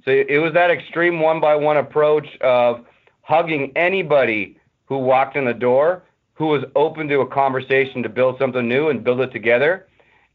[0.04, 2.84] So it was that extreme one by one approach of
[3.22, 6.02] hugging anybody who walked in the door
[6.34, 9.86] who was open to a conversation to build something new and build it together.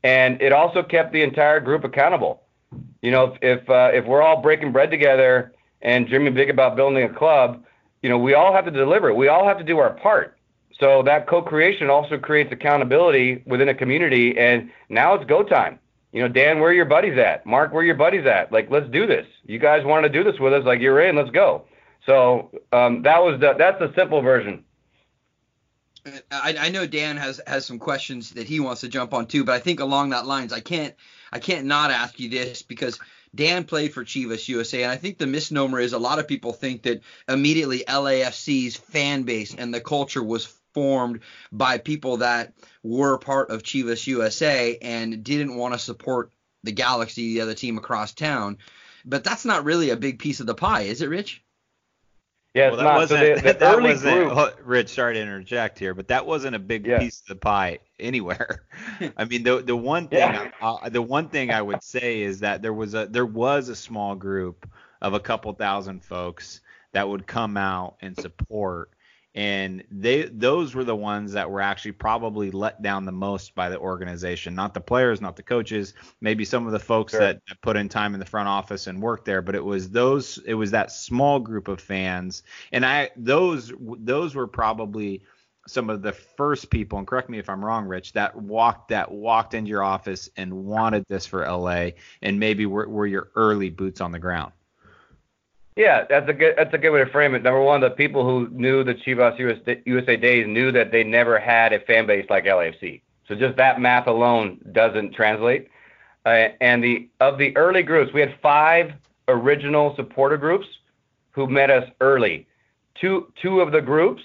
[0.04, 2.43] And it also kept the entire group accountable.
[3.01, 5.51] You know, if if, uh, if we're all breaking bread together
[5.82, 7.63] and dreaming big about building a club,
[8.04, 9.15] you know, we all have to deliver.
[9.15, 10.38] We all have to do our part.
[10.80, 14.38] So that co-creation also creates accountability within a community.
[14.38, 15.80] And now it's go time.
[16.15, 17.45] You know, Dan, where are your buddies at?
[17.45, 18.49] Mark, where are your buddies at?
[18.49, 19.28] Like, let's do this.
[19.43, 20.63] You guys want to do this with us?
[20.63, 21.17] Like, you're in.
[21.17, 21.65] Let's go.
[22.06, 24.63] So um, that was the that's the simple version.
[26.32, 29.43] I, I know Dan has has some questions that he wants to jump on too,
[29.43, 30.95] but I think along that lines, I can't
[31.34, 32.97] I can't not ask you this because
[33.34, 36.54] Dan played for Chivas USA, and I think the misnomer is a lot of people
[36.54, 40.45] think that immediately LAFC's fan base and the culture was
[40.76, 41.22] formed
[41.54, 46.32] by people that were part of Chivas USA and didn't want to support
[46.64, 48.58] the Galaxy, the other team across town.
[49.06, 51.42] But that's not really a big piece of the pie, is it, Rich?
[52.54, 52.96] Yeah, well, that not.
[52.96, 54.90] wasn't, so the, the that wasn't group, Rich.
[54.90, 57.00] Sorry to interject here, but that wasn't a big Yeah.
[57.00, 58.64] piece of the pie anywhere.
[59.18, 60.52] I mean, the the one thing Yeah.
[60.62, 63.76] uh, the one thing I would say is that there was a there was a
[63.76, 64.70] small group
[65.02, 66.62] of a couple thousand folks
[66.94, 68.90] that would come out and support
[69.36, 73.69] and they those were the ones that were actually probably let down the most by
[73.69, 74.56] the organization.
[74.56, 77.19] Not the players not the coaches maybe some of the folks Sure.
[77.21, 80.39] that put in time in the front office and worked there but it was those
[80.45, 82.43] it was that small group of fans.
[82.71, 85.21] And i those those were probably
[85.67, 89.12] some of the first people and correct me if i'm wrong rich that walked that
[89.12, 91.89] walked into your office and wanted this for la
[92.21, 94.52] and maybe were, were your early boots on the ground
[95.76, 97.44] Yeah, that's a good that's a good way to frame it.
[97.44, 99.38] Number one, the people who knew the Chivas
[99.86, 103.02] USA, days knew that they never had a fan base like LAFC.
[103.28, 105.68] So just that math alone doesn't translate.
[106.26, 108.94] Uh, and the of the early groups, we had five
[109.28, 110.68] original supporter groups
[111.32, 112.48] who met us early.
[113.00, 114.24] Two two of the groups,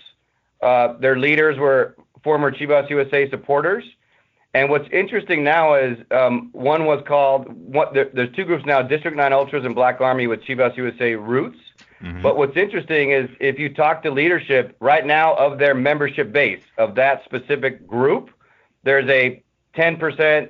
[0.63, 3.85] uh, their leaders were former Chivas USA supporters.
[4.53, 8.83] And what's interesting now is um, one was called what there, there's two groups now:
[8.83, 11.59] District Nine Ultras and Black Army with Chivas USA roots.
[12.23, 16.63] But what's interesting is if you talk to leadership right now of their membership base
[16.79, 18.31] of that specific group,
[18.85, 19.43] there's a
[19.77, 20.49] 10%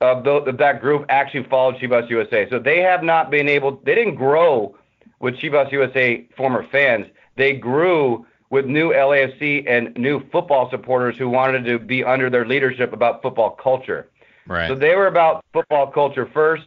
[0.00, 2.48] of, tho- of that group actually followed Chivas USA.
[2.48, 4.74] So they have not been able, they didn't grow
[5.20, 7.06] with Chivas USA former fans.
[7.36, 12.44] They grew with new LAFC and new football supporters who wanted to be under their
[12.44, 14.10] leadership about football culture.
[14.46, 16.66] right So they were about football culture first.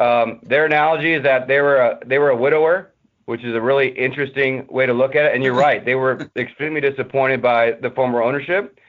[0.00, 2.92] Um, their analogy is that they were a, they were a widower,
[3.26, 5.34] which is a really interesting way to look at it.
[5.34, 8.80] And you're right, they were extremely disappointed by the former ownership.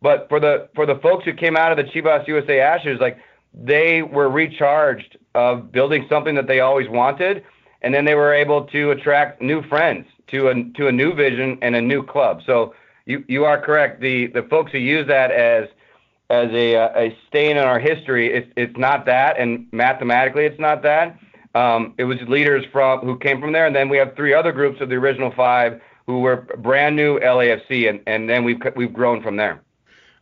[0.00, 3.18] But for the for the folks who came out of the Chivas USA Ashes, like
[3.52, 7.44] they were recharged of building something that they always wanted,
[7.82, 11.58] and then they were able to attract new friends to a to a new vision
[11.62, 12.42] and a new club.
[12.46, 12.74] So
[13.06, 14.00] you you are correct.
[14.00, 15.68] The the folks who use that as
[16.30, 18.32] as a, a stain in our history.
[18.32, 21.18] It's, it's not that, and mathematically, it's not that.
[21.56, 24.52] Um, it was leaders from who came from there, and then we have three other
[24.52, 28.92] groups of the original five who were brand new LAFC, and, and then we've we've
[28.92, 29.60] grown from there.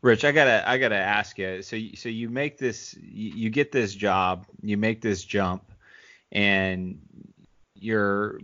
[0.01, 1.61] Rich, I gotta I gotta ask you.
[1.61, 5.71] So you- so you make this you, you get this job, you make this jump,
[6.33, 6.99] and
[7.75, 8.41] you're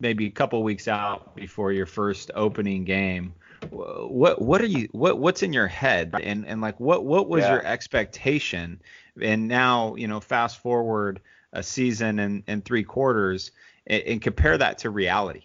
[0.00, 3.34] maybe a couple weeks out before your first opening game.
[3.70, 7.42] What what are you what what's in your head and and like what what was
[7.42, 7.54] Yeah.
[7.54, 8.80] your expectation?
[9.20, 11.20] And now you know fast forward
[11.52, 13.52] a season and, and three quarters
[13.86, 15.44] and, and compare that to reality.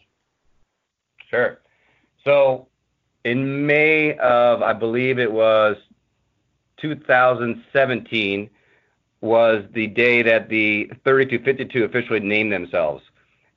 [1.29, 1.59] Sure.
[2.23, 2.67] So
[3.23, 5.77] in May of, I believe it was
[6.77, 8.49] 2017,
[9.21, 13.03] was the day that the 3252 officially named themselves.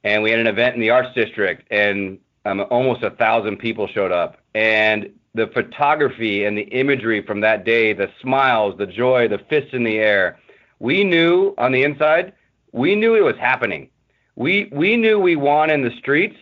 [0.05, 3.87] And we had an event in the Arts District, and um, almost a thousand people
[3.87, 4.39] showed up.
[4.55, 9.73] And the photography and the imagery from that day, the smiles, the joy, the fists
[9.73, 10.39] in the air,
[10.79, 12.33] we knew on the inside,
[12.73, 13.89] we knew it was happening.
[14.35, 16.37] We we knew we won in the streets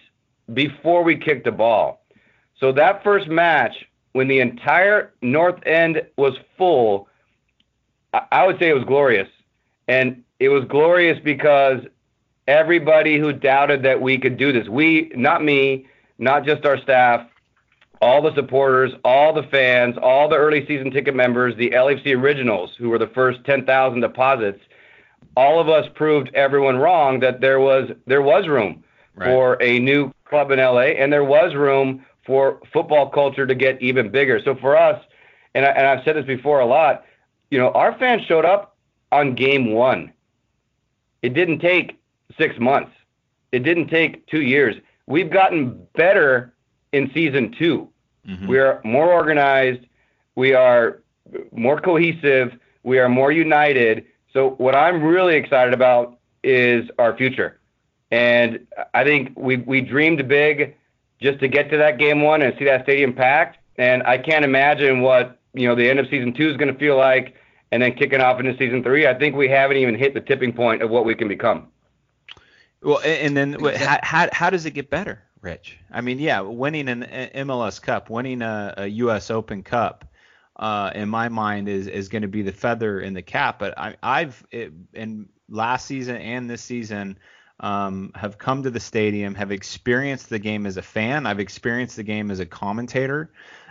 [0.55, 2.03] before we kicked the ball.
[2.59, 7.09] So that first match, when the entire north end was full,
[8.15, 9.29] I, I would say it was glorious.
[9.89, 11.81] And it was glorious because
[12.51, 15.87] everybody who doubted that we could do this, we, not me,
[16.19, 17.25] not just our staff,
[18.03, 22.75] all the supporters, all the fans, all the early season ticket members, the LFC originals
[22.77, 24.61] who were the first 10,000 deposits,
[25.37, 28.83] all of us proved everyone wrong that there was there was room
[29.15, 29.27] Right.
[29.27, 33.81] for a new club in LA and there was room for football culture to get
[33.83, 34.41] even bigger.
[34.43, 35.03] So for us,
[35.55, 37.05] and, I, and I've said this before a lot,
[37.51, 38.77] you know, our fans showed up
[39.13, 40.13] on game one.
[41.23, 42.00] It didn't take
[42.39, 42.93] six months.
[43.53, 44.77] It didn't take two years.
[45.07, 46.55] We've gotten better
[46.93, 47.89] in season 2
[48.29, 48.47] Mhm.
[48.47, 49.87] We are more organized.
[50.35, 51.03] We are
[51.53, 52.53] more cohesive.
[52.83, 54.05] We are more united.
[54.33, 57.59] So what I'm really excited about is our future.
[58.11, 60.75] And I think we we dreamed big
[61.21, 63.59] just to get to that game one and see that stadium packed.
[63.77, 66.79] And I can't imagine what you know the end of season two is going to
[66.79, 67.35] feel like,
[67.73, 69.07] and then kicking off into season three.
[69.07, 71.69] I think we haven't even hit the tipping point of what we can become.
[72.83, 75.79] Well, and then how, how, how does it get better, Rich?
[75.91, 77.03] I mean, yeah, winning an
[77.35, 79.31] MLS Cup, winning a, a U.S.
[79.31, 80.07] Open Cup,
[80.57, 83.59] uh, in my mind is is going to be the feather in the cap.
[83.59, 87.19] But I, I've it, in last season and this season.
[87.63, 91.27] Um, have come to the stadium, have experienced the game as a fan.
[91.27, 93.31] I've experienced the game as a commentator,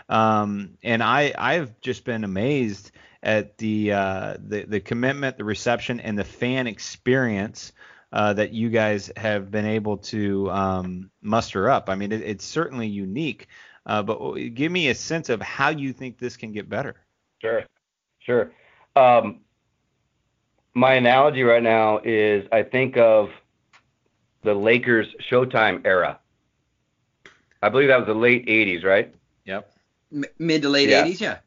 [0.09, 2.91] um, and I I've just been amazed
[3.23, 7.73] at the uh, the the commitment, the reception, and the fan experience
[8.11, 11.89] uh, that you guys have been able to um, muster up.
[11.89, 13.47] I mean, it, it's certainly unique,
[13.85, 16.95] uh, but give me a sense of how you think this can get better.
[17.39, 17.63] Sure,
[18.19, 18.51] sure.
[18.95, 19.39] Um,
[20.73, 23.29] my analogy right now is I think of
[24.43, 26.19] the Lakers Showtime era.
[27.61, 29.13] I believe that was the late 80s, right?
[29.45, 29.71] Yep.
[30.13, 31.05] M- mid to late yeah.
[31.05, 31.37] 80s, yeah.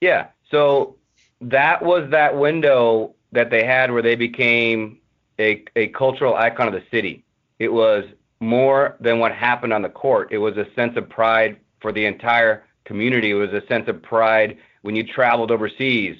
[0.00, 0.26] Yeah.
[0.50, 0.96] So
[1.40, 4.98] that was that window that they had where they became
[5.38, 7.24] a, a cultural icon of the city.
[7.58, 8.04] It was
[8.40, 10.28] more than what happened on the court.
[10.30, 13.30] It was a sense of pride for the entire community.
[13.30, 16.16] It was a sense of pride when you traveled overseas.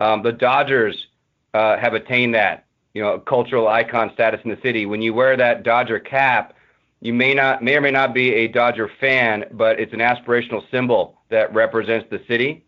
[0.00, 1.06] Um, the Dodgers
[1.54, 4.86] uh, have attained that, you know, cultural icon status in the city.
[4.86, 6.54] When you wear that Dodger cap,
[7.00, 10.62] you may not, may or may not be a Dodger fan, but it's an aspirational
[10.70, 12.64] symbol that represents the city.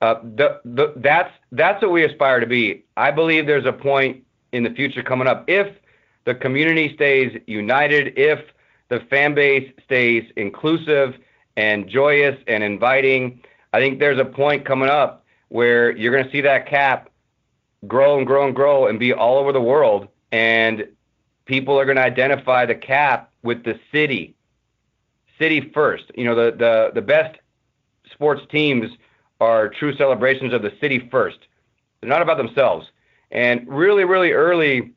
[0.00, 2.84] Uh, the, the, that's that's what we aspire to be.
[2.96, 5.44] I believe there's a point in the future coming up.
[5.48, 5.68] If
[6.24, 8.40] the community stays united, if
[8.88, 11.16] the fan base stays inclusive
[11.56, 13.40] and joyous and inviting,
[13.72, 17.10] I think there's a point coming up where you're going to see that cap
[17.86, 20.08] grow and grow and grow and be all over the world.
[20.32, 20.86] And
[21.44, 24.34] people are going to identify the cap with the city.
[25.38, 26.04] City first.
[26.14, 27.38] You know, the, the, the best
[28.12, 28.90] sports teams
[29.40, 31.38] are true celebrations of the city first.
[32.00, 32.86] They're not about themselves.
[33.30, 34.92] And really, really early,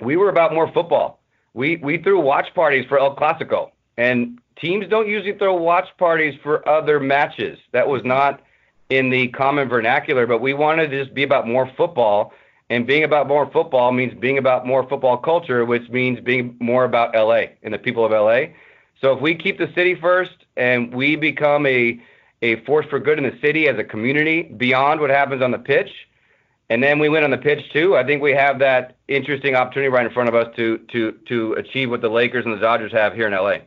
[0.00, 1.20] we were about more football.
[1.54, 6.38] We we threw watch parties for El Clasico, and teams don't usually throw watch parties
[6.42, 7.58] for other matches.
[7.72, 8.40] That was not
[8.88, 12.32] in the common vernacular, but we wanted to just be about more football.
[12.70, 16.84] And being about more football means being about more football culture, which means being more
[16.84, 18.54] about LA and the people of LA.
[18.98, 22.00] So if we keep the city first and we become a
[22.40, 25.58] a force for good in the city as a community beyond what happens on the
[25.58, 25.90] pitch,
[26.70, 27.96] and then we win on the pitch too.
[27.96, 31.52] I think we have that interesting opportunity right in front of us to to to
[31.54, 33.58] achieve what the Lakers and the Dodgers have here in LA.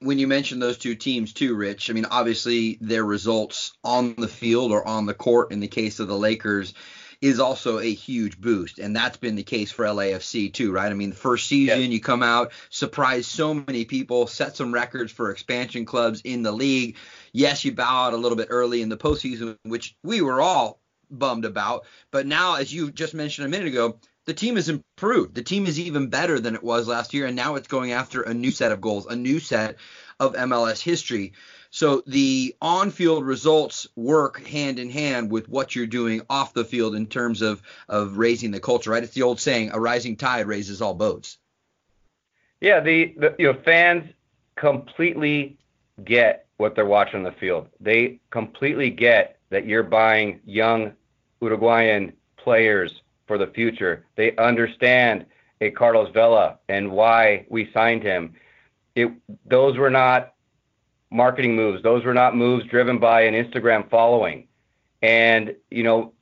[0.00, 4.28] When you mention those two teams too, Rich, I mean obviously their results on the
[4.28, 6.74] field or on the court in the case of the Lakers
[7.20, 10.90] is also a huge boost, and that's been the case for LAFC too, right?
[10.90, 11.90] I mean, the first season yes.
[11.90, 16.52] you come out, surprise so many people, set some records for expansion clubs in the
[16.52, 16.96] league.
[17.32, 20.80] Yes, you bow out a little bit early in the postseason, which we were all
[21.10, 21.84] bummed about.
[22.10, 25.34] But now, as you just mentioned a minute ago, the team has improved.
[25.34, 28.22] The team is even better than it was last year, and now it's going after
[28.22, 29.76] a new set of goals, a new set
[30.18, 31.32] of MLS history.
[31.70, 36.94] So the on-field results work hand in hand with what you're doing off the field
[36.94, 39.02] in terms of of raising the culture, right?
[39.02, 41.38] It's the old saying, a rising tide raises all boats.
[42.60, 44.10] Yeah, the, the you know fans
[44.56, 45.58] completely
[46.04, 47.68] get what they're watching on the field.
[47.80, 50.92] They completely get that you're buying young
[51.40, 52.92] Uruguayan players
[53.26, 54.04] for the future.
[54.16, 55.26] They understand
[55.60, 58.34] a Carlos Vela and why we signed him.
[58.94, 59.10] It,
[59.44, 60.34] those were not
[61.10, 61.82] marketing moves.
[61.82, 64.48] Those were not moves driven by an Instagram following.
[65.02, 66.12] And, you know,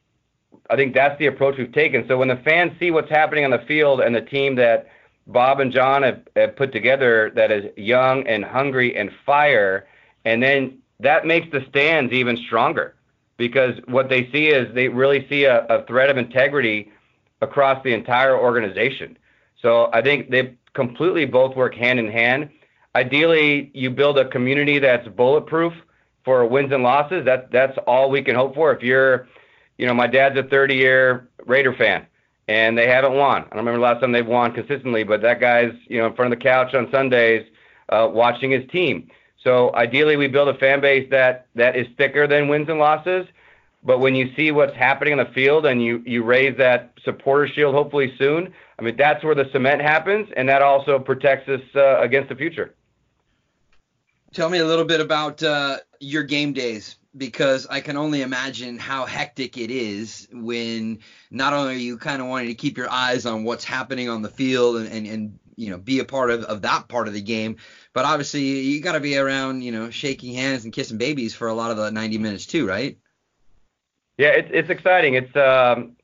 [0.70, 2.06] I think that's the approach we've taken.
[2.08, 4.88] So when the fans see what's happening on the field and the team that
[5.26, 9.86] Bob and John have, have put together that is young and hungry and fire,
[10.24, 12.94] and then that makes the stands even stronger
[13.36, 16.90] because what they see is they really see a, a threat of integrity
[17.40, 19.18] across the entire organization.
[19.60, 22.50] So I think they completely both work hand in hand.
[22.94, 25.72] Ideally, you build a community that's bulletproof
[26.24, 27.24] for wins and losses.
[27.24, 28.72] That that's all we can hope for.
[28.72, 29.26] If you're,
[29.78, 32.06] you know, my dad's a 30-year Raider fan,
[32.48, 33.42] and they haven't won.
[33.42, 36.14] I don't remember the last time they've won consistently, but that guy's, you know, in
[36.14, 37.46] front of the couch on Sundays,
[37.88, 39.10] uh, watching his team.
[39.42, 43.26] So ideally, we build a fan base that that is thicker than wins and losses.
[43.82, 47.46] But when you see what's happening in the field and you you raise that supporter
[47.46, 51.60] shield hopefully soon, I mean that's where the cement happens, and that also protects us
[51.74, 52.74] uh, against the future.
[54.34, 58.78] Tell me a little bit about uh, your game days because I can only imagine
[58.78, 60.98] how hectic it is when
[61.30, 64.22] not only are you kind of wanting to keep your eyes on what's happening on
[64.22, 67.14] the field and, and, and you know be a part of, of that part of
[67.14, 67.54] the game,
[67.92, 71.46] but obviously you got to be around you know shaking hands and kissing babies for
[71.46, 72.98] a lot of the 90 minutes too, right?
[74.18, 75.14] Yeah, it's it's exciting.
[75.14, 75.94] It's um,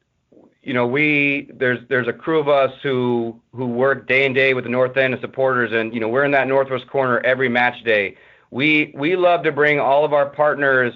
[0.62, 4.54] you know we there's there's a crew of us who who work day and day
[4.54, 7.48] with the North End and supporters, and you know we're in that northwest corner every
[7.48, 8.16] match day
[8.50, 10.92] we we love to bring all of our partners,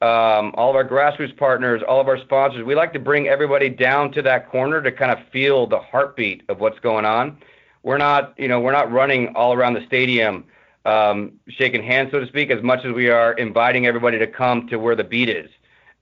[0.00, 2.64] um, all of our grassroots partners, all of our sponsors.
[2.64, 6.42] We like to bring everybody down to that corner to kind of feel the heartbeat
[6.48, 7.38] of what's going on.
[7.82, 10.44] We're not, you know, we're not running all around the stadium,
[10.86, 14.68] um, shaking hands, so to speak, as much as we are inviting everybody to come
[14.68, 15.50] to where the beat is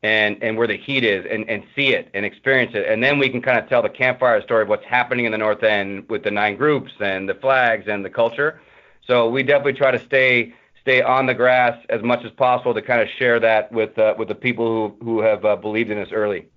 [0.02, 3.18] and and where the heat is and and see it and experience it and then
[3.18, 6.08] we can kind of tell the campfire story of what's happening in the north end
[6.08, 8.60] with the nine groups and the flags and the culture
[9.06, 12.82] so we definitely try to stay stay on the grass as much as possible to
[12.82, 14.66] kind of share that with uh, with the people
[15.00, 16.48] who who have uh, believed in us early.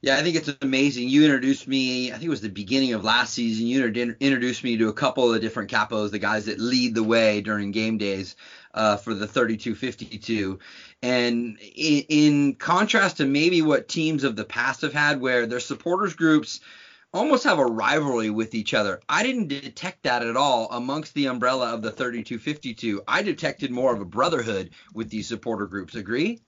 [0.00, 1.08] Yeah, I think it's amazing.
[1.08, 3.66] You introduced me, I think it was the beginning of last season.
[3.66, 7.02] You introduced me to a couple of the different capos, the guys that lead the
[7.02, 8.36] way during game days
[8.78, 10.58] uh, for the 32-52.
[11.02, 15.60] And in, in contrast to maybe what teams of the past have had, where their
[15.60, 16.60] supporters groups–
[17.12, 19.00] almost have a rivalry with each other.
[19.08, 23.02] I didn't detect that at all amongst the umbrella of the 3252.
[23.08, 25.94] I detected more of a brotherhood with these supporter groups.
[25.94, 26.40] Agree?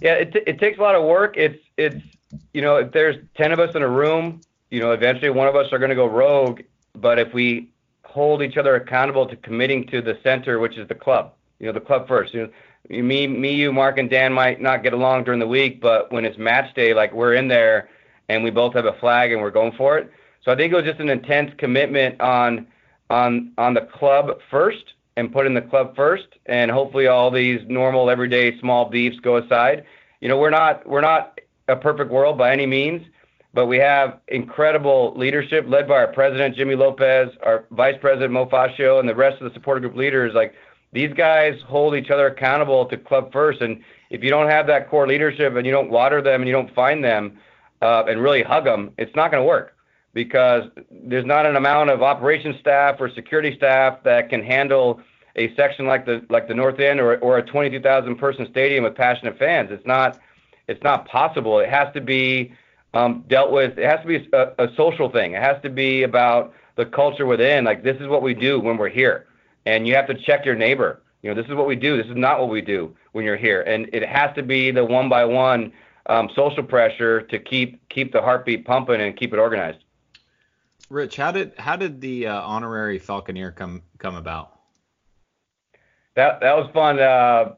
[0.00, 1.36] Yeah, it, t- it takes a lot of work.
[1.36, 2.02] It's it's
[2.52, 4.40] you know if there's 10 of us in a room,
[4.70, 6.62] you know eventually one of us are going to go rogue.
[6.94, 7.72] But if we
[8.06, 11.72] hold each other accountable to committing to the center, which is the club, you know
[11.72, 12.34] the club first.
[12.34, 15.80] You know, me, me, you, Mark, and Dan might not get along during the week,
[15.80, 17.88] but when it's match day, like we're in there
[18.28, 20.10] and we both have a flag and we're going for it.
[20.44, 22.66] So I think it was just an intense commitment on
[23.10, 28.10] on on the club first and putting the club first, and hopefully all these normal
[28.10, 29.84] everyday small beefs go aside.
[30.20, 33.06] You know, we're not we're not a perfect world by any means,
[33.56, 38.44] but we have incredible leadership led by our president Jimmy Lopez, our vice president Mo
[38.44, 40.34] Fascio, and the rest of the support group leaders.
[40.34, 40.52] Like
[40.92, 44.90] these guys hold each other accountable to club first, and if you don't have that
[44.90, 47.38] core leadership and you don't water them and you don't find them,
[47.80, 49.74] uh, and really hug them, it's not going to work
[50.12, 55.00] because there's not an amount of operations staff or security staff that can handle
[55.36, 58.94] a section like the like the North End or, or a 22,000 person stadium with
[58.94, 59.70] passionate fans.
[59.72, 60.20] It's not
[60.68, 61.58] it's not possible.
[61.58, 62.52] It has to be
[63.28, 63.78] dealt with.
[63.78, 65.32] It has to be a, a social thing.
[65.32, 67.64] It has to be about the culture within.
[67.64, 69.26] Like this is what we do when we're here,
[69.64, 71.02] and you have to check your neighbor.
[71.22, 71.96] You know, this is what we do.
[71.96, 74.84] This is not what we do when you're here, and it has to be the
[74.84, 75.72] one by one
[76.06, 79.78] um, social pressure to keep keep the heartbeat pumping and keep it organized.
[80.88, 84.60] Rich, how did how did the uh, honorary Falconer come come about?
[86.14, 87.00] That that was fun.
[87.00, 87.54] Uh,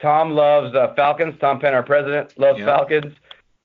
[0.00, 1.34] Tom loves uh, Falcons.
[1.40, 2.66] Tom Penn, our president, loves yep.
[2.66, 3.14] Falcons.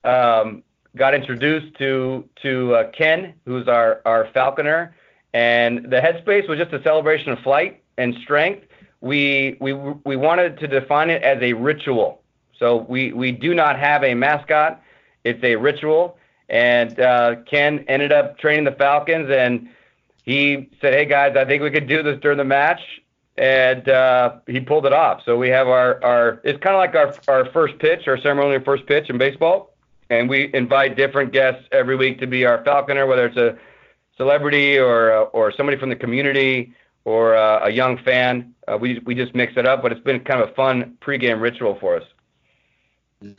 [0.03, 0.63] Um,
[0.99, 4.95] got introduced to to uh, Ken, who's our our falconer,
[5.33, 8.67] and the headspace was just a celebration of flight and strength.
[9.01, 12.21] We we we wanted to define it as a ritual.
[12.59, 14.81] So we, we do not have a mascot.
[15.23, 16.17] It's a ritual.
[16.49, 19.69] And uh, Ken ended up training the Falcons, and
[20.23, 22.81] he said, "Hey guys, I think we could do this during the match."
[23.37, 25.21] And uh, he pulled it off.
[25.23, 28.61] So we have our, our it's kind of like our, our first pitch, our ceremonial
[28.61, 29.73] first pitch in baseball.
[30.09, 33.57] And we invite different guests every week to be our falconer, whether it's a
[34.17, 36.73] celebrity or uh, or somebody from the community
[37.05, 38.53] or uh, a young fan.
[38.67, 41.41] Uh, we we just mix it up, but it's been kind of a fun pregame
[41.41, 42.03] ritual for us.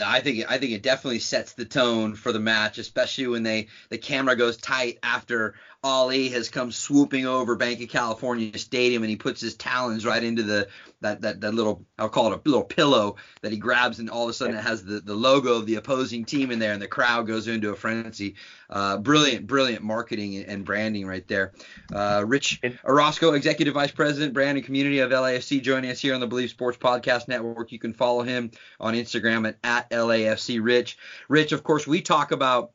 [0.04, 3.68] I think I think it definitely sets the tone for the match, especially when they
[3.88, 9.08] the camera goes tight after Ali has come swooping over Banc of California Stadium and
[9.08, 10.68] he puts his talons right into the
[11.00, 14.24] that that, that little I'll call it a little pillow that he grabs and all
[14.24, 16.82] of a sudden it has the, the logo of the opposing team in there and
[16.82, 18.34] the crowd goes into a frenzy.
[18.68, 21.52] Uh, brilliant, brilliant marketing and branding right there.
[21.92, 26.20] Uh, Rich Orozco, Executive Vice President, Brand and Community of LAFC, joining us here on
[26.20, 27.72] the Bleav Sports Podcast Network.
[27.72, 30.98] You can follow him on Instagram at, at LAFC Rich.
[31.28, 32.72] Rich, of course, we talk about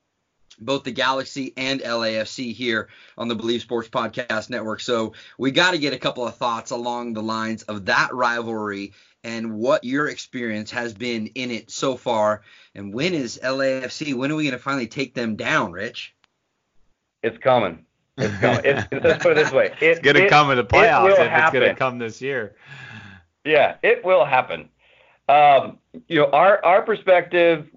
[0.59, 4.81] both the Galaxy and LAFC here on the Bleav Sports Podcast Network.
[4.81, 8.93] So we got to get a couple of thoughts along the lines of that rivalry
[9.23, 12.43] and what your experience has been in it so far.
[12.75, 14.13] And when is LAFC?
[14.13, 16.13] When are we going to finally take them down, Rich?
[17.23, 17.85] It's coming.
[18.17, 18.61] It's coming.
[18.63, 19.73] It's, let's put it this way.
[19.81, 21.43] It, it's going to come in the playoffs if happen.
[21.43, 22.55] it's going to come this year.
[23.43, 24.69] Yeah, it will happen.
[25.27, 27.67] Um, you know, our our perspective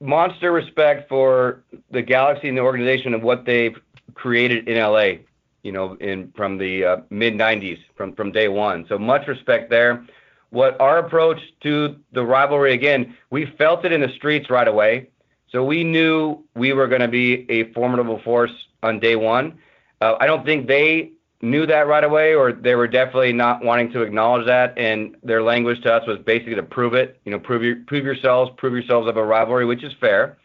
[0.00, 3.76] monster respect for the Galaxy and the organization and what they've
[4.14, 5.22] created in LA.
[5.62, 8.86] you know, in from the uh, mid 90s, from from day one.
[8.88, 10.04] So much respect there.
[10.50, 15.10] What our approach to the rivalry again, we felt it in the streets right away.
[15.52, 19.58] So we knew we were going to be a formidable force on day one.
[20.00, 21.12] Uh, I don't think they
[21.42, 24.76] knew that right away, or they were definitely not wanting to acknowledge that.
[24.76, 27.20] And their language to us was basically to prove it.
[27.24, 30.38] You know, prove your, prove yourselves, prove yourselves of a rivalry, which is fair.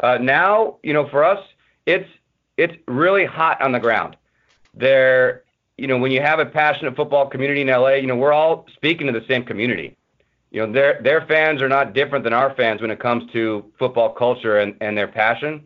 [0.00, 1.44] Uh, now, you know, for us,
[1.86, 2.08] it's
[2.56, 4.16] it's really hot on the ground.
[4.74, 5.44] There,
[5.78, 8.66] you know, when you have a passionate football community in LA, you know, we're all
[8.74, 9.96] speaking to the same community.
[10.50, 13.64] You know, their their fans are not different than our fans when it comes to
[13.78, 15.64] football culture and, and their passion.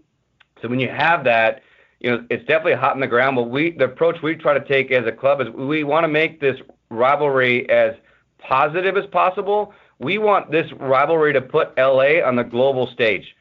[0.61, 1.63] So when you have that,
[2.01, 3.37] you know, it's definitely hot in the ground.
[3.37, 6.09] But we, the approach we try to take as a club is we want to
[6.09, 6.57] make this
[6.91, 7.95] rivalry as
[8.39, 9.75] positive as possible.
[9.99, 13.35] We want this rivalry to put LA on the global stage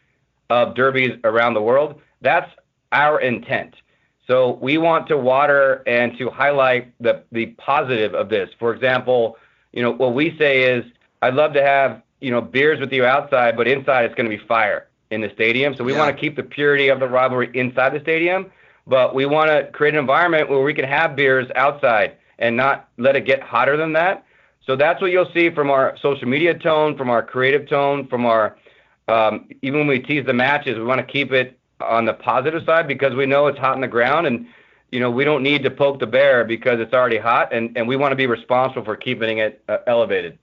[0.49, 2.01] of derbies around the world.
[2.21, 2.49] That's
[2.91, 3.75] our intent.
[4.25, 8.49] So we want to water and to highlight the the positive of this.
[8.59, 9.37] For example,
[9.71, 10.83] you know, what we say is,
[11.21, 14.35] I'd love to have you know beers with you outside, but inside it's going to
[14.35, 15.75] be fire in the stadium.
[15.75, 15.99] So we yeah.
[15.99, 18.51] want to keep the purity of the rivalry inside the stadium,
[18.85, 22.89] but we want to create an environment where we can have beers outside and not
[22.97, 24.25] let it get hotter than that.
[24.65, 28.25] So that's what you'll see from our social media tone, from our creative tone, from
[28.25, 28.57] our
[29.07, 32.63] um, even when we tease the matches, we want to keep it on the positive
[32.65, 34.47] side because we know it's hot in the ground and
[34.91, 37.87] you know we don't need to poke the bear because it's already hot and, and
[37.87, 40.37] we want to be responsible for keeping it uh, elevated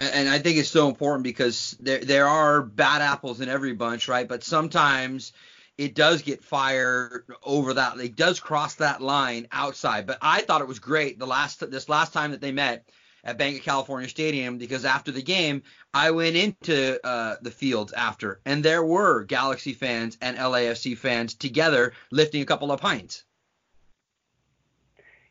[0.00, 4.08] and I think it's so important because there there are bad apples in every bunch,
[4.08, 4.28] right?
[4.28, 5.32] But sometimes
[5.78, 7.98] it does get fired over that.
[7.98, 10.06] It does cross that line outside.
[10.06, 12.88] But I thought it was great the last this last time that they met
[13.24, 15.62] at Banc of California Stadium because after the game
[15.94, 21.34] I went into uh, the fields after and there were Galaxy fans and LAFC fans
[21.34, 23.24] together lifting a couple of pints.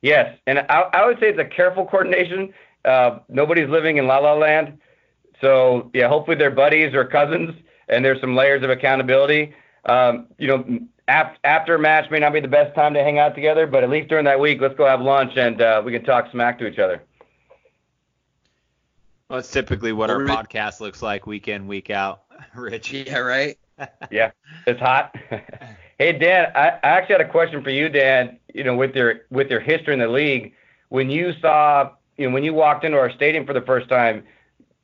[0.02, 2.54] Yes, and I, I would say it's a careful coordination
[2.86, 4.78] uh, nobody's living in La La Land.
[5.40, 7.56] So yeah, hopefully they're buddies or cousins,
[7.90, 9.54] and there's some layers of accountability.
[9.86, 13.20] Um, you know, after, after a match may not be the best time to hang
[13.20, 15.92] out together, but at least during that week, let's go have lunch and uh, we
[15.92, 17.02] can talk smack to each other.
[19.30, 22.24] Well, that's typically what our podcast looks like week in, week out,
[22.56, 22.92] Rich.
[22.92, 23.58] Yeah, right.
[24.12, 24.32] yeah,
[24.68, 25.16] it's hot.
[25.98, 28.38] hey Dan, I, I actually had a question for you, Dan.
[28.54, 30.54] You know, with your with your history in the league,
[30.90, 31.92] when you saw
[32.22, 34.24] you know, when you walked into our stadium for the first time,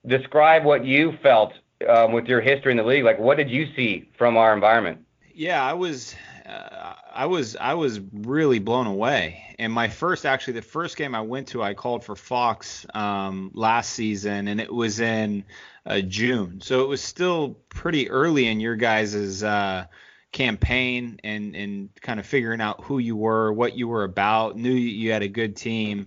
[0.05, 1.53] describe what you felt
[1.87, 3.03] um, with your history in the league.
[3.03, 5.05] Like, what did you see from our environment?
[5.33, 6.15] Yeah, I was,
[6.47, 9.55] uh, I was, I was really blown away.
[9.59, 13.51] And my first, actually, the first game I went to, I called for Fox um,
[13.53, 15.43] last season, and it was in
[15.85, 19.43] uh, June, so it was still pretty early in your guys's.
[19.43, 19.85] Uh,
[20.33, 24.73] campaign and and kind of figuring out who you were, what you were about, knew
[24.73, 26.05] you had a good team,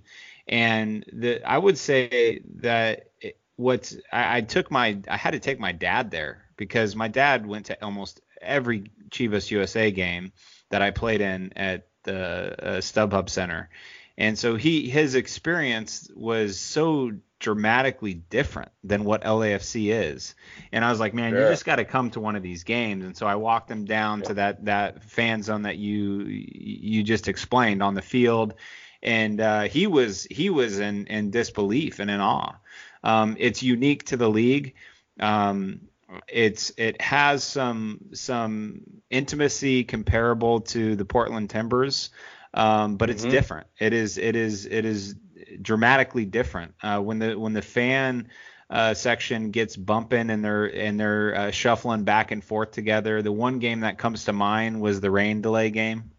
[0.51, 3.13] and the I would say that
[3.57, 7.47] what I, I, took my I had to take my dad there because my dad
[7.47, 10.33] went to almost every Chivas USA game
[10.71, 13.71] that I played in at the uh, StubHub Center,
[14.19, 20.35] and so he his experience was so dramatically different than what LAFC is.
[20.73, 21.41] And I was like, man, sure.
[21.41, 23.05] you just got to come to one of these games.
[23.05, 24.25] And so I walked him down yeah.
[24.25, 28.55] to that that fan zone that you you just explained on the field
[29.03, 32.55] and uh, he was he was in, in disbelief and in awe.
[33.03, 34.75] Um, it's unique to the league.
[35.19, 35.83] Um,
[36.29, 42.11] it's it has some some intimacy comparable to the Portland Timbers,
[42.53, 43.31] um, but it's mm-hmm.
[43.31, 43.67] different.
[43.79, 45.15] It is it is it is
[45.63, 46.75] dramatically different.
[46.83, 48.29] Uh, when the when the fan
[48.69, 53.23] uh, section gets bumping and they're and they're uh, shuffling back and forth together.
[53.23, 56.11] The one game that comes to mind was the rain delay game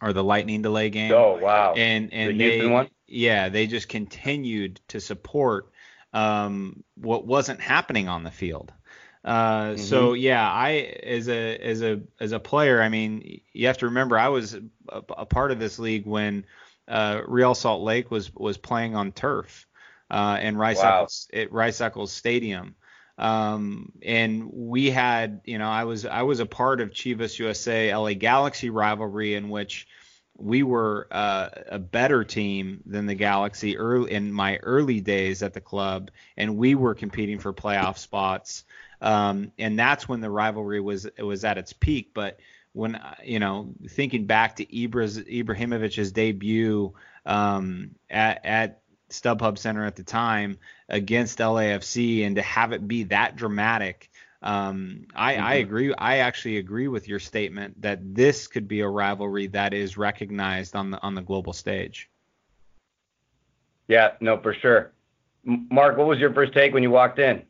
[0.00, 1.12] or the lightning delay game.
[1.12, 1.74] Oh wow!
[1.74, 2.88] And and the they one?
[3.06, 5.70] yeah they just continued to support
[6.12, 8.72] um, what wasn't happening on the field.
[9.24, 9.82] Uh, mm-hmm.
[9.82, 10.70] So yeah, I
[11.02, 14.54] as a as a as a player, I mean, you have to remember I was
[14.54, 16.44] a, a part of this league when
[16.86, 19.66] uh, Real Salt Lake was was playing on turf
[20.10, 21.02] uh, in Rice wow.
[21.02, 22.74] Eccles, at Rice Eccles Stadium.
[23.18, 27.94] Um, and we had, you know, I was I was a part of Chivas USA
[27.94, 29.88] LA Galaxy rivalry in which
[30.36, 35.52] we were uh, a better team than the Galaxy early in my early days at
[35.52, 38.64] the club, and we were competing for playoff spots.
[39.00, 42.12] Um, and that's when the rivalry was was at its peak.
[42.14, 42.38] But
[42.72, 46.94] when you know, thinking back to Ibra's, Ibrahimovic's debut
[47.26, 53.04] um, at, at StubHub Center at the time against LAFC, and to have it be
[53.04, 55.44] that dramatic Um, I, mm-hmm.
[55.44, 55.94] I agree.
[55.94, 60.76] I actually agree with your statement that this could be a rivalry that is recognized
[60.76, 62.08] on the on the global stage.
[63.88, 64.92] Yeah, no, for sure.
[65.44, 67.42] Mark, what was your first take when you walked in?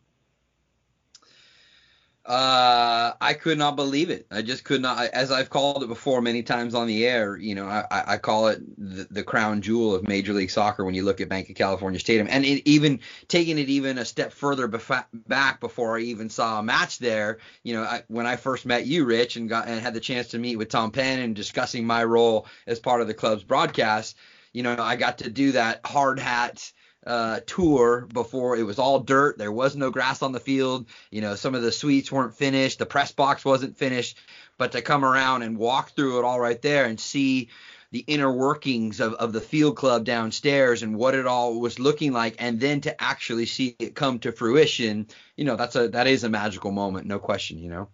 [2.28, 4.26] Uh, I could not believe it.
[4.30, 4.98] I just could not.
[5.14, 8.48] As I've called it before many times on the air, you know, I, I call
[8.48, 11.56] it the, the, crown jewel of Major League Soccer when you look at Banc of
[11.56, 16.02] California Stadium, and it, even taking it even a step further befa- back before I
[16.02, 17.38] even saw a match there.
[17.62, 20.28] You know, I, when I first met you, Rich, and got and had the chance
[20.28, 24.18] to meet with Tom Penn and discussing my role as part of the club's broadcast.
[24.52, 26.72] You know, I got to do that hard hat
[27.08, 29.38] uh, tour before it was all dirt.
[29.38, 30.86] There was no grass on the field.
[31.10, 32.78] You know, some of the suites weren't finished.
[32.78, 34.18] The press box wasn't finished.
[34.58, 37.48] But to come around and walk through it all right there and see
[37.90, 42.12] the inner workings of, of the field club downstairs and what it all was looking
[42.12, 45.06] like and then to actually see it come to fruition
[45.36, 47.88] you know that's a that is a magical moment no question you know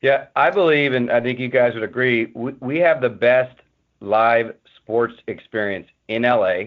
[0.00, 3.56] yeah i believe and i think you guys would agree we, we have the best
[4.00, 6.62] live sports experience in la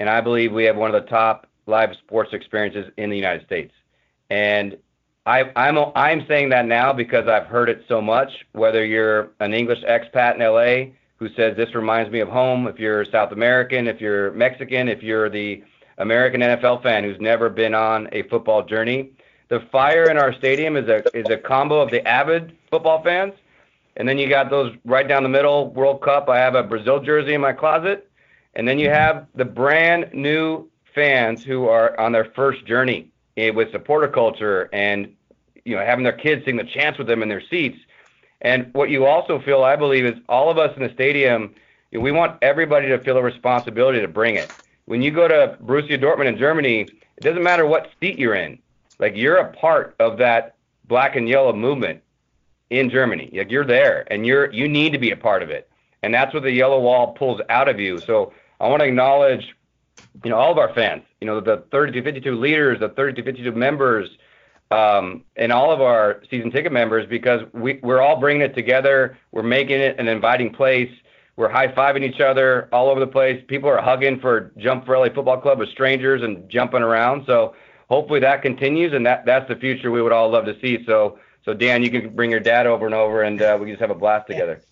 [0.00, 3.46] and I believe we have one of the top live sports experiences in the United
[3.46, 3.72] States.
[4.30, 4.76] And
[5.26, 8.30] I, I'm I'm saying that now because I've heard it so much.
[8.52, 12.78] Whether you're an English expat in LA who says this reminds me of home, if
[12.78, 15.62] you're South American, if you're Mexican, if you're the
[15.98, 19.10] American NFL fan who's never been on a football journey,
[19.48, 23.34] the fire in our stadium is a is a combo of the avid football fans,
[23.96, 26.30] and then you got those right down the middle World Cup.
[26.30, 28.09] I have a Brazil jersey in my closet,
[28.54, 33.50] and then you have the brand new fans who are on their first journey eh,
[33.50, 35.14] with supporter culture and
[35.64, 37.78] you know having their kids sing the chants with them in their seats.
[38.42, 41.54] And what you also feel, I believe, is all of us in the stadium,
[41.92, 44.50] we want everybody to feel a responsibility to bring it.
[44.86, 48.58] When you go to Borussia Dortmund in Germany, it doesn't matter what seat you're in.
[48.98, 50.54] Like you're a part of that
[50.86, 52.02] black and yellow movement
[52.70, 53.30] in Germany.
[53.32, 55.68] Like you're there and you're you need to be a part of it.
[56.02, 58.00] And that's what the yellow wall pulls out of you.
[58.00, 59.54] So I want to acknowledge,
[60.22, 64.10] you know, all of our fans, you know, the 3252 leaders, the 3252 members,
[64.70, 69.18] um, and all of our season ticket members because we, we're all bringing it together.
[69.32, 70.90] We're making it an inviting place.
[71.36, 73.42] We're high fiving each other all over the place.
[73.48, 77.24] People are hugging for Jump for LA Football Club with strangers and jumping around.
[77.26, 77.54] So
[77.88, 80.84] hopefully that continues, and that that's the future we would all love to see.
[80.84, 81.18] So
[81.50, 83.80] so Dan, you can bring your dad over and over, and uh, we can just
[83.80, 84.62] have a blast together.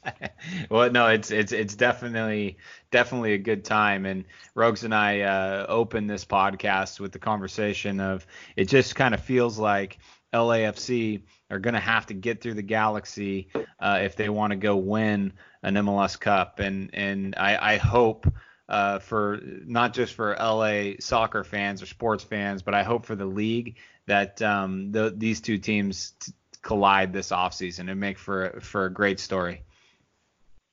[0.71, 2.57] well, no, it's it's it's definitely
[2.93, 4.07] definitely a good time.
[4.07, 4.25] And
[4.55, 8.27] Rogues and I uh, opened this podcast with the conversation of
[8.57, 9.99] it just kind of feels like
[10.33, 13.49] LAFC are going to have to get through the Galaxy
[13.81, 15.33] uh, if they want to go win
[15.65, 18.33] an MLS Cup, and and I, I hope.
[18.71, 23.17] Uh, for not just for LA soccer fans or sports fans, but I hope for
[23.17, 26.33] the league that um, the, these two teams t-
[26.63, 29.63] collide this offseason and make for for a great story.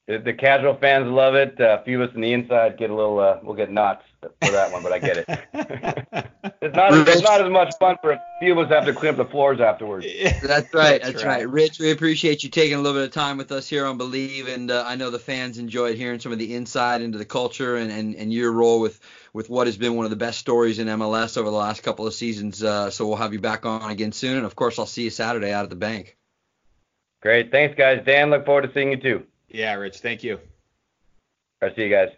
[0.07, 1.59] The, the casual fans love it.
[1.59, 4.03] Uh, a few of us on the inside get a little, uh, we'll get nuts
[4.41, 5.25] for that one, but I get it.
[6.61, 9.11] it's not, it's not as much fun for a few of us have to clean
[9.11, 10.05] up the floors afterwards.
[10.41, 11.01] That's right.
[11.01, 11.39] That's, that's right.
[11.39, 11.49] right.
[11.49, 14.47] Rich, we appreciate you taking a little bit of time with us here on Bleav,
[14.47, 17.75] and uh, I know the fans enjoyed hearing some of the insight into the culture
[17.75, 18.99] and, and, and your role with
[19.33, 22.07] with what has been one of the best stories in MLS over the last couple
[22.07, 22.63] of seasons.
[22.63, 25.09] Uh, so we'll have you back on again soon, and of course I'll see you
[25.09, 26.15] Saturday out at the bank.
[27.21, 28.01] Great, thanks guys.
[28.05, 29.23] Dan, look forward to seeing you too.
[29.49, 29.99] Yeah, Rich.
[29.99, 30.39] Thank you.
[31.61, 32.09] I'll see you guys.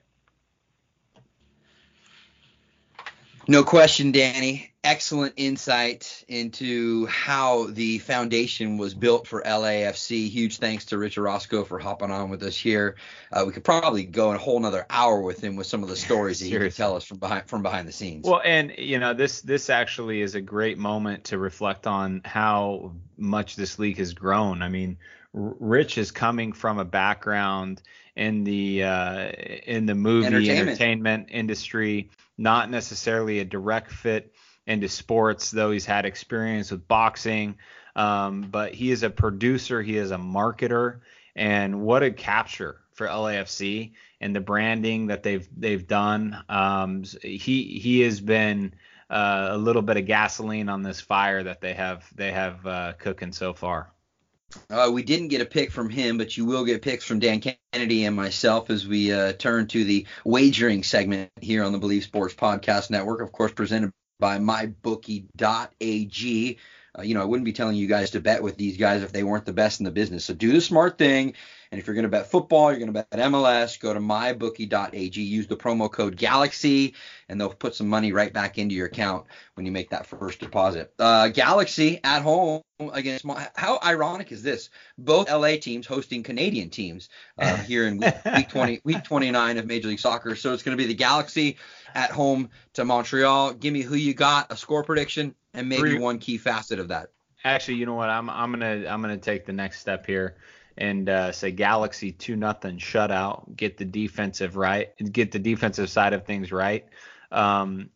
[3.49, 4.73] No question, Danny.
[4.83, 10.29] Excellent insight into how the foundation was built for LAFC.
[10.29, 12.95] Huge thanks to Richard Orozco for hopping on with us here.
[13.31, 15.95] Uh, we could probably go a whole another hour with him with some of the
[15.95, 18.25] stories that he could tell us from behind from behind the scenes.
[18.27, 22.93] Well, and you know this this actually is a great moment to reflect on how
[23.17, 24.61] much this league has grown.
[24.61, 24.97] I mean,
[25.33, 27.81] Rich is coming from a background
[28.15, 29.29] in the uh,
[29.65, 30.67] in the movie entertainment.
[30.69, 31.27] entertainment.
[31.29, 34.33] industry, not necessarily a direct fit
[34.65, 37.57] into sports, though he's had experience with boxing.
[37.95, 40.99] Um, but he is a producer, he is a marketer,
[41.35, 46.43] and what a capture for LAFC and the branding that they've they've done.
[46.49, 48.73] Um, he he has been
[49.09, 52.93] uh, a little bit of gasoline on this fire that they have they have uh,
[52.93, 53.91] cooking so far.
[54.69, 57.41] Uh, we didn't get a pick from him, but you will get picks from Dan
[57.41, 62.03] Kennedy and myself as we uh, turn to the wagering segment here on the Bleav
[62.03, 65.27] Sports Podcast Network, of course, presented by mybookie.ag.
[66.97, 69.11] uh, you know, I wouldn't be telling you guys to bet with these guys if
[69.11, 70.25] they weren't the best in the business.
[70.25, 71.35] So do the smart thing.
[71.71, 75.21] And if you're going to bet football, you're going to bet MLS, go to mybookie.ag,
[75.21, 76.93] use the promo code Galaxy,
[77.27, 80.39] and they'll put some money right back into your account when you make that first
[80.39, 80.93] deposit.
[80.99, 82.61] Uh, Galaxy at home
[82.93, 84.69] against how ironic is this?
[84.97, 89.65] Both LA teams hosting Canadian teams uh, here in week, week 20, week 29 of
[89.65, 90.35] Major League Soccer.
[90.35, 91.57] So it's going to be the Galaxy
[91.95, 93.53] at home to Montreal.
[93.53, 97.09] Give me who you got, a score prediction, and maybe one key facet of that.
[97.43, 98.09] Actually, you know what?
[98.09, 100.35] I'm I'm gonna I'm gonna take the next step here
[100.77, 103.55] and uh, say Galaxy two nothing shutout.
[103.55, 104.89] Get the defensive right.
[105.11, 106.85] Get the defensive side of things right.
[107.31, 107.89] Um,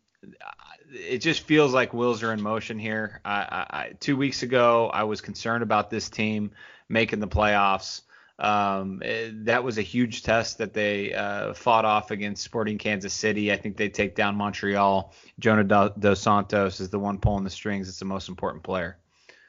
[0.92, 3.20] it just feels like wheels are in motion here.
[3.24, 6.50] I, I, two weeks ago, I was concerned about this team
[6.88, 8.02] making the playoffs.
[8.38, 13.14] Um, it, that was a huge test that they uh, fought off against Sporting Kansas
[13.14, 13.52] City.
[13.52, 15.14] I think they take down Montreal.
[15.38, 17.88] Jonah Dos Santos is the one pulling the strings.
[17.88, 18.98] It's the most important player.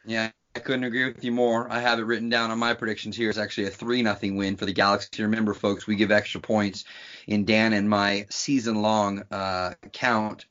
[0.05, 1.67] Yeah, I couldn't agree with you more.
[1.71, 3.29] I have it written down on my predictions here.
[3.29, 5.23] It's actually a 3 nothing win for the Galaxy.
[5.23, 6.85] Remember, folks, we give extra points
[7.25, 10.45] in Dan and my season long uh, count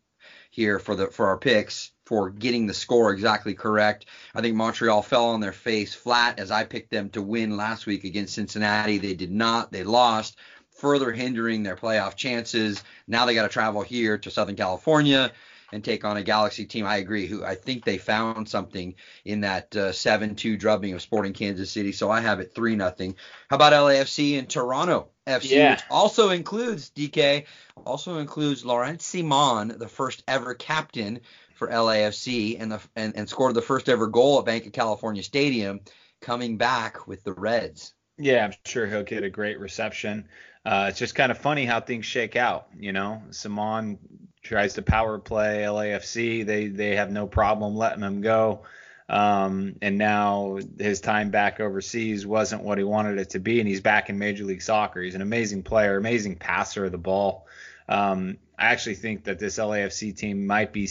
[0.51, 4.07] here for the for our picks for getting the score exactly correct.
[4.35, 7.87] I think Montreal fell on their face flat as I picked them to win last
[7.87, 8.99] week against Cincinnati.
[8.99, 9.71] They did not.
[9.71, 10.37] They lost,
[10.73, 12.83] further hindering their playoff chances.
[13.07, 15.31] Now they got to travel here to Southern California
[15.73, 16.87] and take on a Galaxy team.
[16.87, 17.27] I agree.
[17.27, 18.95] Who I think they found something
[19.25, 21.93] in that uh, seven-two drubbing of Sporting Kansas City.
[21.93, 23.17] So I have it three nothing.
[23.49, 25.73] How about LAFC and Toronto FC, yeah.
[25.73, 27.47] which also includes DK,
[27.85, 31.21] also includes Laurent Ciman, the first ever captain
[31.55, 35.23] for LAFC, and the and, and scored the first ever goal at Banc of California
[35.23, 35.81] Stadium,
[36.21, 37.95] coming back with the Reds.
[38.19, 40.29] Yeah, I'm sure he'll get a great reception.
[40.65, 42.69] Uh, it's just kind of funny how things shake out.
[42.79, 43.99] You know, Ciman
[44.43, 46.45] tries to power play LAFC.
[46.45, 48.63] They they have no problem letting him go.
[49.09, 53.69] Um, and now his time back overseas wasn't what he wanted it to be, and
[53.69, 55.03] he's back in Major League Soccer.
[55.03, 57.47] He's an amazing player, amazing passer of the ball.
[57.89, 60.89] Um, I actually think that this LAFC team might be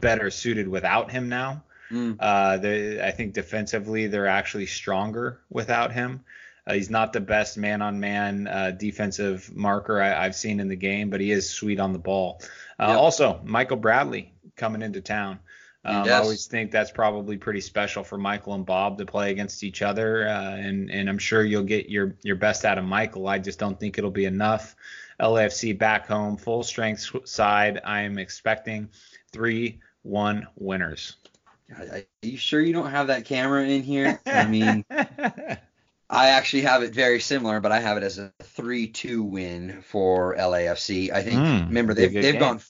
[0.00, 1.62] better suited without him now.
[1.90, 2.16] Mm.
[2.20, 6.24] Uh, they, I think defensively they're actually stronger without him.
[6.68, 11.08] Uh, he's not the best man-on-man uh, defensive marker I, have seen in the game,
[11.08, 12.42] but he is sweet on the ball.
[12.78, 12.98] Uh, yep.
[12.98, 15.38] Also, Michael Bradley coming into town.
[15.84, 19.64] Um, I always think that's probably pretty special for Michael and Bob to play against
[19.64, 23.26] each other, uh, and and I'm sure you'll get your your best out of Michael.
[23.26, 24.76] I just don't think it'll be enough.
[25.20, 27.80] LAFC back home, full strength side.
[27.84, 28.90] I am expecting
[29.32, 31.16] three one winners.
[31.76, 34.20] Are you sure you don't have that camera in here?
[34.26, 34.84] I mean,
[36.10, 40.34] I actually have it very similar, but I have it as a 3-2 win for
[40.36, 41.12] LAFC.
[41.12, 41.36] I think.
[41.36, 42.40] Mm, remember, they've they've game.
[42.40, 42.60] gone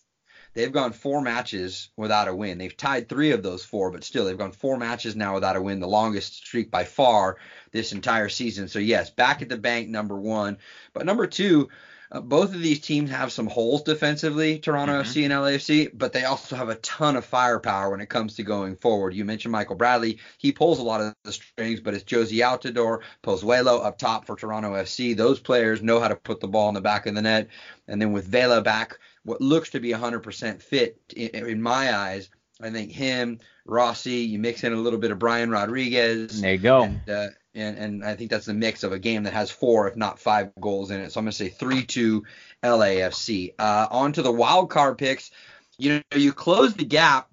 [0.55, 2.59] they've gone four matches without a win.
[2.59, 5.63] They've tied three of those four, but still they've gone four matches now without a
[5.63, 7.37] win, the longest streak by far
[7.71, 8.67] this entire season.
[8.67, 10.59] So yes, back at the bank, number one.
[10.93, 11.69] But number two,
[12.11, 15.11] uh, both of these teams have some holes defensively, Toronto mm-hmm.
[15.11, 18.43] FC and LAFC, but they also have a ton of firepower when it comes to
[18.43, 19.15] going forward.
[19.15, 20.19] You mentioned Michael Bradley.
[20.39, 24.37] He pulls a lot of the strings, but it's Jozy Altidore, Pozuelo up top for
[24.37, 25.17] Toronto FC.
[25.17, 27.49] Those players know how to put the ball in the back of the net.
[27.87, 32.31] And then with Vela back, what looks to be 100% fit in, in my eyes,
[32.61, 36.41] I think him, Rossi, you mix in a little bit of Brian Rodriguez.
[36.41, 36.85] There you go.
[36.85, 37.27] And, uh,
[37.59, 40.19] and, and I think that's the mix of a game that has four, if not
[40.19, 41.13] five, goals in it.
[41.13, 42.25] So I'm going to say 3 2
[42.63, 43.55] LAFC.
[43.59, 45.31] Uh, on to the wild card picks.
[45.79, 47.29] You know, you close the gap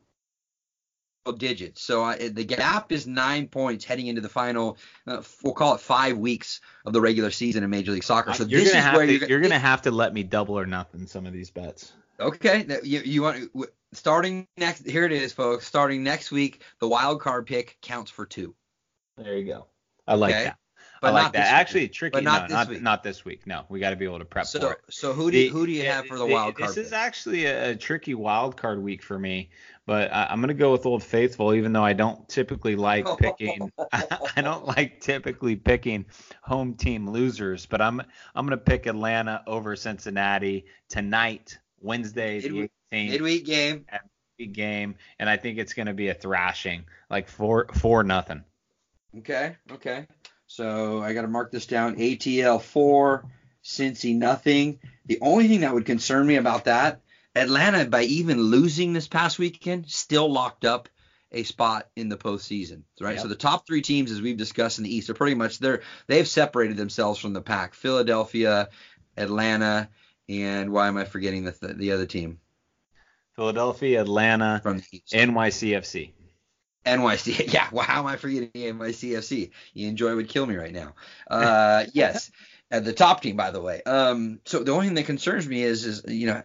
[1.33, 1.81] digits.
[1.81, 4.77] So uh, the gap is nine points heading into the final.
[5.07, 8.33] Uh, we'll call it five weeks of the regular season in Major League Soccer.
[8.33, 10.23] So you're this gonna is have where to, you're, you're gonna have to let me
[10.23, 11.93] double or nothing some of these bets.
[12.19, 13.51] Okay, you, you want
[13.93, 14.87] starting next?
[14.87, 15.67] Here it is, folks.
[15.67, 18.55] Starting next week, the wild card pick counts for two.
[19.17, 19.67] There you go.
[20.07, 20.43] I like okay.
[20.45, 20.57] that.
[21.01, 21.53] But I like that.
[21.53, 22.13] Actually, tricky.
[22.13, 22.81] But not no, this not, week.
[22.81, 23.45] not this week.
[23.45, 24.79] No, we got to be able to prep so, for it.
[24.89, 26.69] So who do you, who do you have for the, the wild card?
[26.69, 26.85] This pick?
[26.85, 29.49] is actually a, a, tricky wild card week for me,
[29.85, 33.05] but I, am going to go with Old Faithful, even though I don't typically like
[33.19, 33.71] picking.
[33.91, 36.05] I don't like typically picking
[36.41, 38.01] home team losers, but I'm
[38.33, 43.09] I'm going to pick Atlanta over Cincinnati tonight, Wednesday, midweek, the 18th.
[43.11, 43.85] Midweek game.
[44.39, 48.43] Midweek game, and I think it's going to be a thrashing, like four four nothing.
[49.19, 50.07] Okay, okay.
[50.47, 51.95] So I got to mark this down.
[51.95, 53.25] ATL four,
[53.63, 54.79] Cincy nothing.
[55.05, 57.01] The only thing that would concern me about that,
[57.35, 60.89] Atlanta by even losing this past weekend, still locked up
[61.31, 62.83] a spot in the postseason.
[62.99, 63.13] Right.
[63.13, 63.21] Yep.
[63.23, 65.81] So the top three teams, as we've discussed in the East, are pretty much they're
[66.07, 67.73] they've separated themselves from the pack.
[67.73, 68.69] Philadelphia,
[69.17, 69.89] Atlanta,
[70.29, 72.39] and why am I forgetting the the other team?
[73.35, 75.13] Philadelphia, Atlanta, from the East.
[75.13, 76.13] NYCFC.
[76.85, 77.47] NYC.
[77.53, 77.67] Yeah.
[77.71, 79.51] Well, how am I forgetting NYCFC?
[79.73, 80.93] You Joy would kill me right now.
[81.29, 82.31] Uh, yes.
[82.71, 83.81] At the top team, by the way.
[83.83, 86.41] Um, so the only thing that concerns me is, is you know,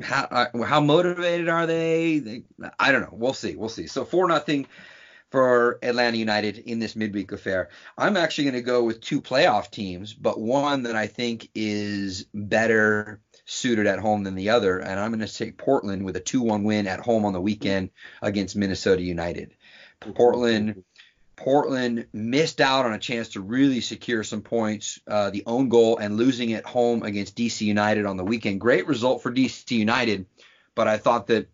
[0.00, 2.18] how uh, how motivated are they?
[2.18, 2.42] they?
[2.78, 3.10] I don't know.
[3.12, 3.56] We'll see.
[3.56, 3.86] We'll see.
[3.86, 4.66] So four nothing
[5.34, 7.68] for Atlanta United in this midweek affair.
[7.98, 12.26] I'm actually going to go with two playoff teams, but one that I think is
[12.32, 16.20] better suited at home than the other, and I'm going to take Portland with a
[16.20, 17.90] 2-1 win at home on the weekend
[18.22, 19.54] against Minnesota United.
[20.14, 20.84] Portland
[21.36, 25.98] Portland missed out on a chance to really secure some points, uh, the own goal
[25.98, 28.60] and losing at home against DC United on the weekend.
[28.60, 30.26] Great result for DC United,
[30.74, 31.48] but I thought that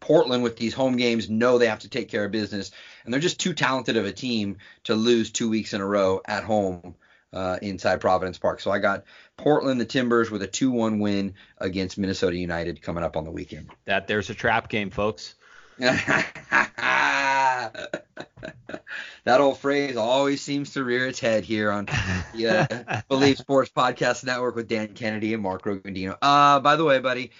[0.00, 2.70] Portland with these home games know they have to take care of business,
[3.04, 6.20] and they're just too talented of a team to lose two weeks in a row
[6.26, 6.94] at home
[7.32, 8.60] uh, inside Providence Park.
[8.60, 9.04] So I got
[9.36, 13.70] Portland, the Timbers, with a 2-1 win against Minnesota United coming up on the weekend.
[13.84, 15.34] That there's a trap game, folks.
[19.24, 21.86] that old phrase always seems to rear its head here on
[22.34, 26.16] the uh, Bleav Sports Podcast Network with Dan Kennedy and Mark Rogondino.
[26.20, 27.30] Uh, by the way, buddy,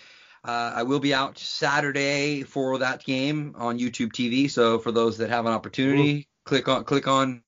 [0.45, 4.51] uh, I will be out Saturday for that game on YouTube TV.
[4.51, 6.25] So for those that have an opportunity, Ooh.
[6.45, 7.43] click on click on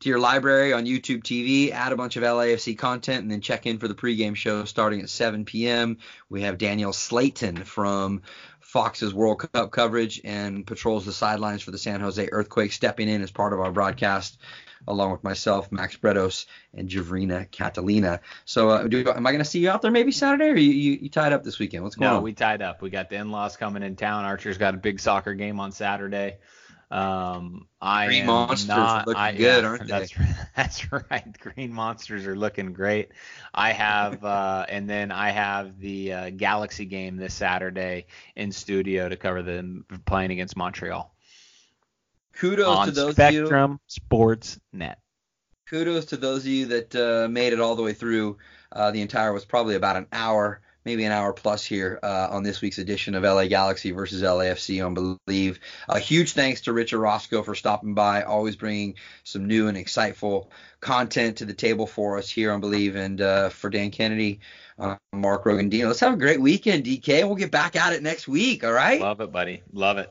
[0.00, 3.66] to your library on YouTube TV, add a bunch of LAFC content, and then check
[3.66, 5.98] in for the pregame show starting at 7 p.m.
[6.30, 8.22] We have Danielle Slaton from
[8.68, 13.22] Fox's World Cup coverage and patrols the sidelines for the San Jose Earthquake, stepping in
[13.22, 14.36] as part of our broadcast,
[14.86, 16.44] along with myself, Max Bretos,
[16.74, 18.20] and Javrina Catalina.
[18.44, 20.70] So, uh, do, am I going to see you out there maybe Saturday, or you,
[20.70, 21.82] you, you, tied up this weekend?
[21.82, 22.20] What's going no, on?
[22.20, 22.82] No, we tied up.
[22.82, 24.26] We got the in-laws coming in town.
[24.26, 26.36] Archer's got a big soccer game on Saturday.
[26.90, 29.86] Um, I Green am Monsters not, looking I, good, yeah, aren't they?
[29.88, 30.14] That's,
[30.56, 31.38] that's right.
[31.38, 33.10] Green Monsters are looking great.
[33.52, 39.08] I have, uh, and then I have the uh, Galaxy game this Saturday in studio
[39.08, 41.14] to cover them playing against Montreal.
[42.34, 43.80] Kudos to those Spectrum of you.
[43.88, 44.98] Sports Net.
[45.68, 48.38] Kudos to those of you that uh, made it all the way through.
[48.72, 52.42] Uh, the entire was probably about an hour maybe an hour plus here uh, on
[52.42, 55.58] this week's edition of LA Galaxy versus LAFC on Bleav.
[55.86, 60.46] A huge thanks to Richard Orozco for stopping by, always bringing some new and insightful
[60.80, 64.40] content to the table for us here on Bleav, and uh, for Dan Kennedy,
[64.78, 65.88] uh, Mark Rogondino.
[65.88, 67.26] Let's have a great weekend, DK.
[67.26, 68.64] We'll get back at it next week.
[68.64, 68.98] All right.
[68.98, 69.62] Love it, buddy.
[69.74, 70.10] Love it.